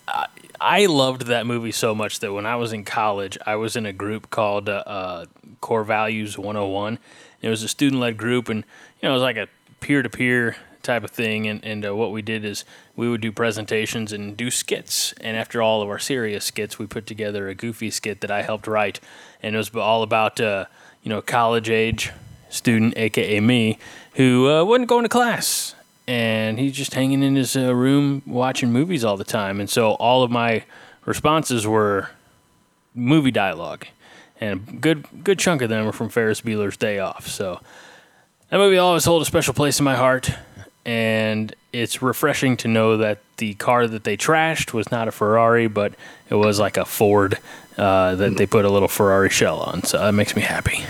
I, 0.07 0.27
I, 0.59 0.85
loved 0.85 1.23
that 1.23 1.45
movie 1.45 1.71
so 1.71 1.95
much 1.95 2.19
that 2.19 2.33
when 2.33 2.45
I 2.45 2.55
was 2.55 2.73
in 2.73 2.83
college, 2.83 3.37
I 3.45 3.55
was 3.55 3.75
in 3.75 3.85
a 3.85 3.93
group 3.93 4.29
called 4.29 4.69
uh, 4.69 4.83
uh, 4.85 5.25
Core 5.61 5.83
Values 5.83 6.37
101. 6.37 6.99
It 7.41 7.49
was 7.49 7.63
a 7.63 7.67
student 7.67 8.01
led 8.01 8.17
group, 8.17 8.49
and 8.49 8.63
you 9.01 9.07
know, 9.07 9.11
it 9.11 9.13
was 9.13 9.23
like 9.23 9.37
a 9.37 9.47
peer 9.79 10.01
to 10.01 10.09
peer 10.09 10.55
type 10.85 11.03
of 11.03 11.11
thing. 11.11 11.47
And, 11.47 11.63
and 11.65 11.85
uh, 11.85 11.95
what 11.95 12.11
we 12.11 12.21
did 12.21 12.45
is 12.45 12.63
we 12.95 13.09
would 13.09 13.21
do 13.21 13.31
presentations 13.31 14.13
and 14.13 14.37
do 14.37 14.49
skits. 14.49 15.13
And 15.19 15.35
after 15.35 15.61
all 15.61 15.81
of 15.81 15.89
our 15.89 15.99
serious 15.99 16.45
skits, 16.45 16.79
we 16.79 16.85
put 16.85 17.05
together 17.05 17.49
a 17.49 17.55
goofy 17.55 17.91
skit 17.91 18.21
that 18.21 18.31
I 18.31 18.43
helped 18.43 18.67
write. 18.67 18.99
And 19.43 19.55
it 19.55 19.57
was 19.57 19.75
all 19.75 20.03
about, 20.03 20.39
uh, 20.39 20.65
you 21.03 21.09
know, 21.09 21.21
college 21.21 21.69
age 21.69 22.11
student, 22.49 22.97
aka 22.97 23.39
me, 23.39 23.77
who 24.13 24.49
uh, 24.49 24.63
wasn't 24.63 24.87
going 24.87 25.03
to 25.03 25.09
class. 25.09 25.75
And 26.07 26.59
he's 26.59 26.73
just 26.73 26.93
hanging 26.93 27.23
in 27.23 27.35
his 27.35 27.55
uh, 27.55 27.73
room 27.75 28.21
watching 28.25 28.71
movies 28.71 29.03
all 29.03 29.17
the 29.17 29.23
time. 29.23 29.59
And 29.59 29.69
so 29.69 29.93
all 29.93 30.23
of 30.23 30.31
my 30.31 30.63
responses 31.03 31.65
were 31.65 32.09
movie 32.93 33.31
dialogue. 33.31 33.87
And 34.39 34.67
a 34.67 34.71
good, 34.73 35.05
good 35.23 35.39
chunk 35.39 35.61
of 35.61 35.69
them 35.69 35.85
were 35.85 35.91
from 35.91 36.09
Ferris 36.09 36.41
Bueller's 36.41 36.77
Day 36.77 36.99
Off. 36.99 37.27
So 37.27 37.59
that 38.49 38.57
movie 38.57 38.77
always 38.77 39.05
hold 39.05 39.21
a 39.21 39.25
special 39.25 39.53
place 39.53 39.79
in 39.79 39.85
my 39.85 39.95
heart 39.95 40.31
and 40.85 41.53
it's 41.73 42.01
refreshing 42.01 42.57
to 42.57 42.67
know 42.67 42.97
that 42.97 43.19
the 43.37 43.55
car 43.55 43.87
that 43.87 44.03
they 44.03 44.15
trashed 44.15 44.73
was 44.73 44.91
not 44.91 45.07
a 45.07 45.11
Ferrari, 45.11 45.67
but 45.67 45.93
it 46.29 46.35
was 46.35 46.59
like 46.59 46.77
a 46.77 46.85
Ford 46.85 47.37
uh, 47.77 48.15
that 48.15 48.37
they 48.37 48.45
put 48.45 48.65
a 48.65 48.69
little 48.69 48.87
Ferrari 48.87 49.29
shell 49.29 49.59
on. 49.59 49.83
So 49.83 49.99
that 49.99 50.13
makes 50.13 50.35
me 50.35 50.41
happy. 50.41 50.83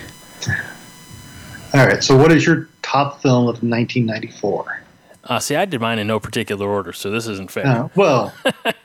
All 1.73 1.85
right. 1.85 2.03
So, 2.03 2.15
what 2.15 2.31
is 2.31 2.45
your 2.45 2.69
top 2.81 3.21
film 3.21 3.43
of 3.43 3.61
1994? 3.63 4.81
Uh, 5.25 5.39
see, 5.39 5.55
I 5.55 5.65
did 5.65 5.81
mine 5.81 5.97
in 5.97 6.07
no 6.07 6.19
particular 6.19 6.67
order, 6.67 6.93
so 6.93 7.09
this 7.09 7.27
isn't 7.27 7.49
fair. 7.49 7.65
Uh, 7.65 7.89
well, 7.95 8.33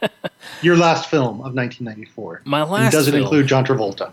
your 0.63 0.77
last 0.77 1.11
film 1.11 1.41
of 1.41 1.55
1994. 1.55 2.43
My 2.45 2.63
last. 2.63 2.95
It 2.95 2.97
doesn't 2.97 3.13
film, 3.13 3.23
include 3.23 3.47
John 3.47 3.65
Travolta. 3.65 4.11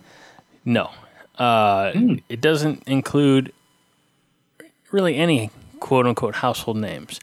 No, 0.66 0.92
uh, 1.38 1.92
mm. 1.92 2.22
it 2.28 2.42
doesn't 2.42 2.84
include 2.86 3.54
really 4.92 5.16
any 5.16 5.52
quote 5.80 6.06
unquote 6.06 6.36
household 6.36 6.78
names. 6.78 7.20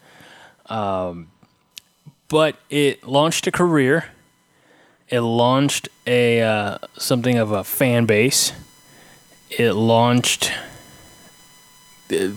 Um, 0.67 1.29
but 2.29 2.57
it 2.71 3.07
launched 3.07 3.47
a 3.47 3.53
career. 3.53 4.07
It 5.09 5.21
launched 5.21 5.89
a 6.07 6.43
uh, 6.43 6.79
something 6.97 7.39
of 7.39 7.51
a 7.51 7.63
fan 7.65 8.07
base. 8.07 8.53
It 9.51 9.73
launched 9.73 10.53
the, 12.09 12.35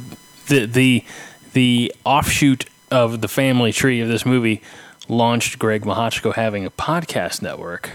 the 0.47 0.65
the 0.65 1.05
the 1.53 1.93
offshoot 2.03 2.65
of 2.91 3.21
the 3.21 3.27
family 3.27 3.71
tree 3.71 4.01
of 4.01 4.07
this 4.07 4.25
movie 4.25 4.61
launched 5.07 5.57
Greg 5.57 5.83
Mahochko 5.83 6.35
having 6.35 6.65
a 6.65 6.71
podcast 6.71 7.41
network. 7.41 7.91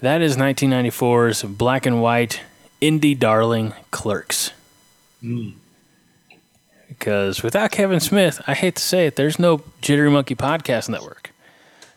That 0.00 0.20
is 0.20 0.36
1994's 0.36 1.44
black 1.44 1.86
and 1.86 2.02
white 2.02 2.40
indie 2.80 3.16
darling 3.16 3.74
Clerks. 3.90 4.52
Mm 5.22 5.52
because 6.98 7.42
without 7.42 7.70
Kevin 7.70 8.00
Smith, 8.00 8.40
I 8.46 8.54
hate 8.54 8.76
to 8.76 8.82
say 8.82 9.06
it, 9.06 9.16
there's 9.16 9.38
no 9.38 9.62
Jittery 9.80 10.10
Monkey 10.10 10.34
Podcast 10.34 10.88
Network. 10.88 11.30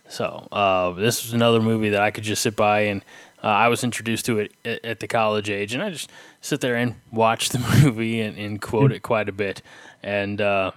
So 0.08 0.48
uh, 0.52 0.92
this 0.92 1.26
is 1.26 1.34
another 1.34 1.62
movie 1.62 1.90
that 1.90 2.02
I 2.02 2.12
could 2.12 2.24
just 2.24 2.42
sit 2.42 2.56
by, 2.56 2.82
and 2.82 3.04
uh, 3.44 3.48
I 3.48 3.68
was 3.68 3.84
introduced 3.84 4.26
to 4.28 4.40
it 4.40 4.54
at, 4.64 4.86
at, 4.86 5.00
the 5.02 5.08
college 5.08 5.50
age, 5.50 5.74
and 5.74 5.84
I 5.84 5.90
just 5.90 6.10
sit 6.42 6.62
there 6.62 6.76
and 6.76 6.96
watch 7.12 7.50
the 7.50 7.60
movie 7.84 8.22
and, 8.22 8.38
and 8.38 8.62
quote 8.62 8.92
it 8.92 9.02
quite 9.02 9.28
a 9.28 9.34
bit. 9.34 9.62
And 10.02 10.40
uh, 10.40 10.72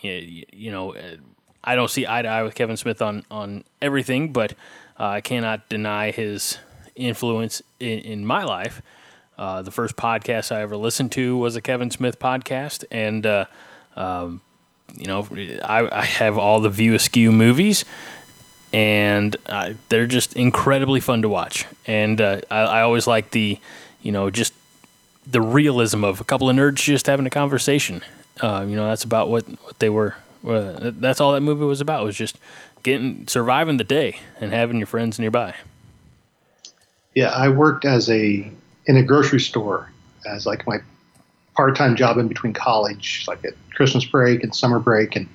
you, 0.00 0.44
you, 0.52 0.70
know, 0.70 0.94
uh, 0.94 1.16
I 1.62 1.76
don't 1.76 1.90
see 1.90 2.06
eye 2.06 2.22
to 2.22 2.28
eye 2.28 2.42
with 2.42 2.54
Kevin 2.54 2.76
Smith 2.76 3.00
on 3.00 3.24
on 3.30 3.64
everything, 3.80 4.32
but 4.32 4.52
uh, 4.98 5.06
I 5.06 5.20
cannot 5.20 5.68
deny 5.68 6.10
his 6.10 6.58
influence 6.96 7.62
in, 7.78 8.00
in 8.00 8.26
my 8.26 8.42
life. 8.42 8.82
Uh, 9.38 9.62
the 9.62 9.70
first 9.70 9.96
podcast 9.96 10.54
I 10.54 10.60
ever 10.60 10.76
listened 10.76 11.12
to 11.12 11.36
was 11.36 11.56
a 11.56 11.60
Kevin 11.60 11.90
Smith 11.90 12.18
podcast, 12.18 12.84
and 12.90 13.24
uh, 13.24 13.46
um, 13.96 14.40
you 14.96 15.06
know 15.06 15.26
I, 15.64 16.00
I, 16.00 16.04
have 16.04 16.36
all 16.36 16.60
the 16.60 16.68
View 16.68 16.94
Askew 16.94 17.32
movies, 17.32 17.84
and 18.72 19.34
uh, 19.46 19.72
they're 19.88 20.06
just 20.06 20.36
incredibly 20.36 21.00
fun 21.00 21.22
to 21.22 21.28
watch. 21.28 21.66
And 21.86 22.20
uh, 22.20 22.42
I, 22.50 22.60
I, 22.60 22.82
always 22.82 23.06
like 23.06 23.30
the 23.30 23.58
you 24.02 24.12
know 24.12 24.30
just 24.30 24.52
the 25.26 25.40
realism 25.40 26.04
of 26.04 26.20
a 26.20 26.24
couple 26.24 26.50
of 26.50 26.56
nerds 26.56 26.76
just 26.76 27.06
having 27.06 27.26
a 27.26 27.30
conversation. 27.30 28.02
Uh, 28.40 28.66
you 28.68 28.76
know 28.76 28.86
that's 28.86 29.04
about 29.04 29.30
what 29.30 29.44
what 29.64 29.78
they 29.78 29.88
were. 29.88 30.14
that's 30.44 31.20
all 31.22 31.32
that 31.32 31.40
movie 31.40 31.64
was 31.64 31.80
about. 31.80 32.04
Was 32.04 32.16
just 32.16 32.38
getting 32.82 33.26
surviving 33.28 33.78
the 33.78 33.84
day 33.84 34.20
and 34.40 34.52
having 34.52 34.76
your 34.76 34.86
friends 34.86 35.18
nearby. 35.18 35.54
Yeah, 37.14 37.30
I 37.30 37.48
worked 37.48 37.84
as 37.84 38.08
a 38.10 38.50
in 38.86 38.96
a 38.96 39.02
grocery 39.02 39.40
store 39.40 39.90
as 40.26 40.46
like 40.46 40.66
my 40.66 40.78
part-time 41.54 41.96
job 41.96 42.18
in 42.18 42.28
between 42.28 42.52
college, 42.52 43.24
like 43.28 43.44
at 43.44 43.54
Christmas 43.74 44.04
break 44.04 44.42
and 44.42 44.54
summer 44.54 44.78
break, 44.78 45.16
and 45.16 45.28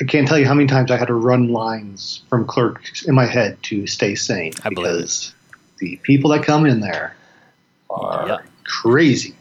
I 0.00 0.04
can't 0.04 0.26
tell 0.26 0.38
you 0.38 0.46
how 0.46 0.54
many 0.54 0.66
times 0.66 0.90
I 0.90 0.96
had 0.96 1.08
to 1.08 1.14
run 1.14 1.48
lines 1.48 2.22
from 2.28 2.46
clerks 2.46 3.04
in 3.04 3.14
my 3.14 3.26
head 3.26 3.62
to 3.64 3.86
stay 3.86 4.14
sane 4.14 4.52
I 4.64 4.70
because 4.70 5.34
the 5.78 5.96
people 6.02 6.30
that 6.30 6.42
come 6.44 6.64
in 6.64 6.80
there 6.80 7.14
are 7.90 8.42
crazy. 8.64 9.34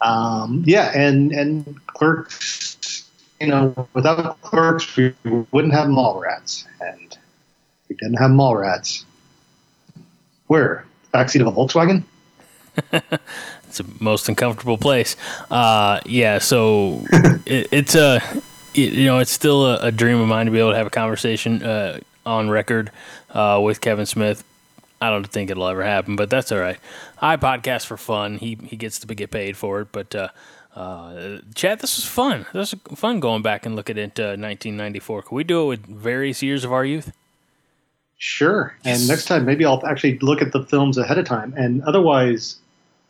Um, 0.00 0.64
yeah, 0.66 0.90
and 0.94 1.32
and 1.32 1.86
clerks, 1.86 3.08
you 3.40 3.46
know, 3.46 3.88
without 3.94 4.40
clerks, 4.42 4.96
we 4.96 5.14
wouldn't 5.24 5.74
have 5.74 5.88
Mallrats, 5.88 6.64
and 6.80 7.16
we 7.88 7.96
didn't 7.96 8.18
have 8.18 8.30
Mallrats. 8.30 9.04
Where 10.46 10.84
backseat 11.12 11.40
of 11.40 11.46
a 11.46 11.52
Volkswagen? 11.52 12.04
It's 12.92 13.78
the 13.78 13.86
most 14.00 14.28
uncomfortable 14.28 14.78
place. 14.78 15.16
Uh, 15.50 16.00
yeah, 16.06 16.38
so 16.38 17.04
it, 17.46 17.68
it's 17.70 17.94
a 17.94 18.20
you 18.74 19.04
know 19.04 19.18
it's 19.18 19.30
still 19.30 19.66
a, 19.66 19.86
a, 19.86 19.92
dream 19.92 20.18
of 20.18 20.26
mine 20.26 20.46
to 20.46 20.52
be 20.52 20.58
able 20.58 20.70
to 20.70 20.76
have 20.76 20.86
a 20.86 20.90
conversation 20.90 21.62
uh, 21.62 22.00
on 22.26 22.50
record 22.50 22.90
uh, 23.30 23.60
with 23.62 23.80
Kevin 23.80 24.06
Smith. 24.06 24.44
I 25.00 25.10
don't 25.10 25.26
think 25.26 25.50
it'll 25.50 25.66
ever 25.66 25.84
happen, 25.84 26.16
but 26.16 26.30
that's 26.30 26.50
all 26.50 26.58
right. 26.58 26.78
I 27.20 27.36
podcast 27.36 27.86
for 27.86 27.96
fun. 27.96 28.38
He 28.38 28.58
he 28.64 28.76
gets 28.76 28.98
to 28.98 29.14
get 29.14 29.30
paid 29.30 29.56
for 29.56 29.80
it, 29.80 29.88
but. 29.92 30.14
Uh, 30.14 30.28
uh, 30.74 31.38
Chad, 31.54 31.78
this 31.78 31.96
was 31.96 32.04
fun. 32.04 32.46
This 32.52 32.74
was 32.74 32.98
fun 32.98 33.20
going 33.20 33.42
back 33.42 33.64
and 33.64 33.76
looking 33.76 33.96
at 33.96 34.18
1994. 34.18 35.22
Can 35.22 35.36
we 35.36 35.44
do 35.44 35.62
it 35.62 35.66
with 35.66 35.86
various 35.86 36.42
years 36.42 36.64
of 36.64 36.72
our 36.72 36.84
youth? 36.84 37.12
Sure. 38.18 38.74
And 38.84 39.06
next 39.06 39.26
time, 39.26 39.44
maybe 39.44 39.64
I'll 39.64 39.84
actually 39.86 40.18
look 40.18 40.40
at 40.40 40.52
the 40.52 40.64
films 40.64 40.98
ahead 40.98 41.18
of 41.18 41.26
time. 41.26 41.52
And 41.56 41.82
otherwise, 41.82 42.56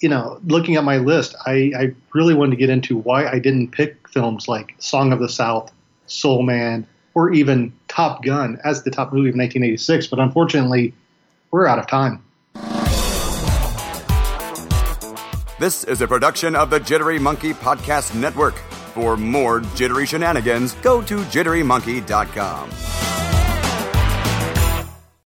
you 0.00 0.08
know, 0.08 0.40
looking 0.44 0.76
at 0.76 0.84
my 0.84 0.98
list, 0.98 1.34
I, 1.46 1.72
I 1.76 1.94
really 2.12 2.34
wanted 2.34 2.52
to 2.52 2.56
get 2.56 2.70
into 2.70 2.98
why 2.98 3.26
I 3.26 3.38
didn't 3.38 3.68
pick 3.68 4.08
films 4.08 4.48
like 4.48 4.74
Song 4.78 5.12
of 5.12 5.20
the 5.20 5.28
South, 5.28 5.72
Soul 6.06 6.42
Man, 6.42 6.86
or 7.14 7.32
even 7.32 7.72
Top 7.88 8.24
Gun 8.24 8.58
as 8.64 8.82
the 8.82 8.90
top 8.90 9.12
movie 9.12 9.28
of 9.28 9.36
1986. 9.36 10.08
But 10.08 10.18
unfortunately, 10.18 10.92
we're 11.50 11.66
out 11.66 11.78
of 11.78 11.86
time. 11.86 12.22
This 15.60 15.84
is 15.84 16.02
a 16.02 16.08
production 16.08 16.56
of 16.56 16.68
the 16.68 16.80
Jittery 16.80 17.20
Monkey 17.20 17.54
Podcast 17.54 18.14
Network. 18.14 18.56
For 18.94 19.16
more 19.16 19.60
jittery 19.60 20.06
shenanigans, 20.06 20.74
go 20.74 21.02
to 21.02 21.18
jitterymonkey.com. 21.18 23.23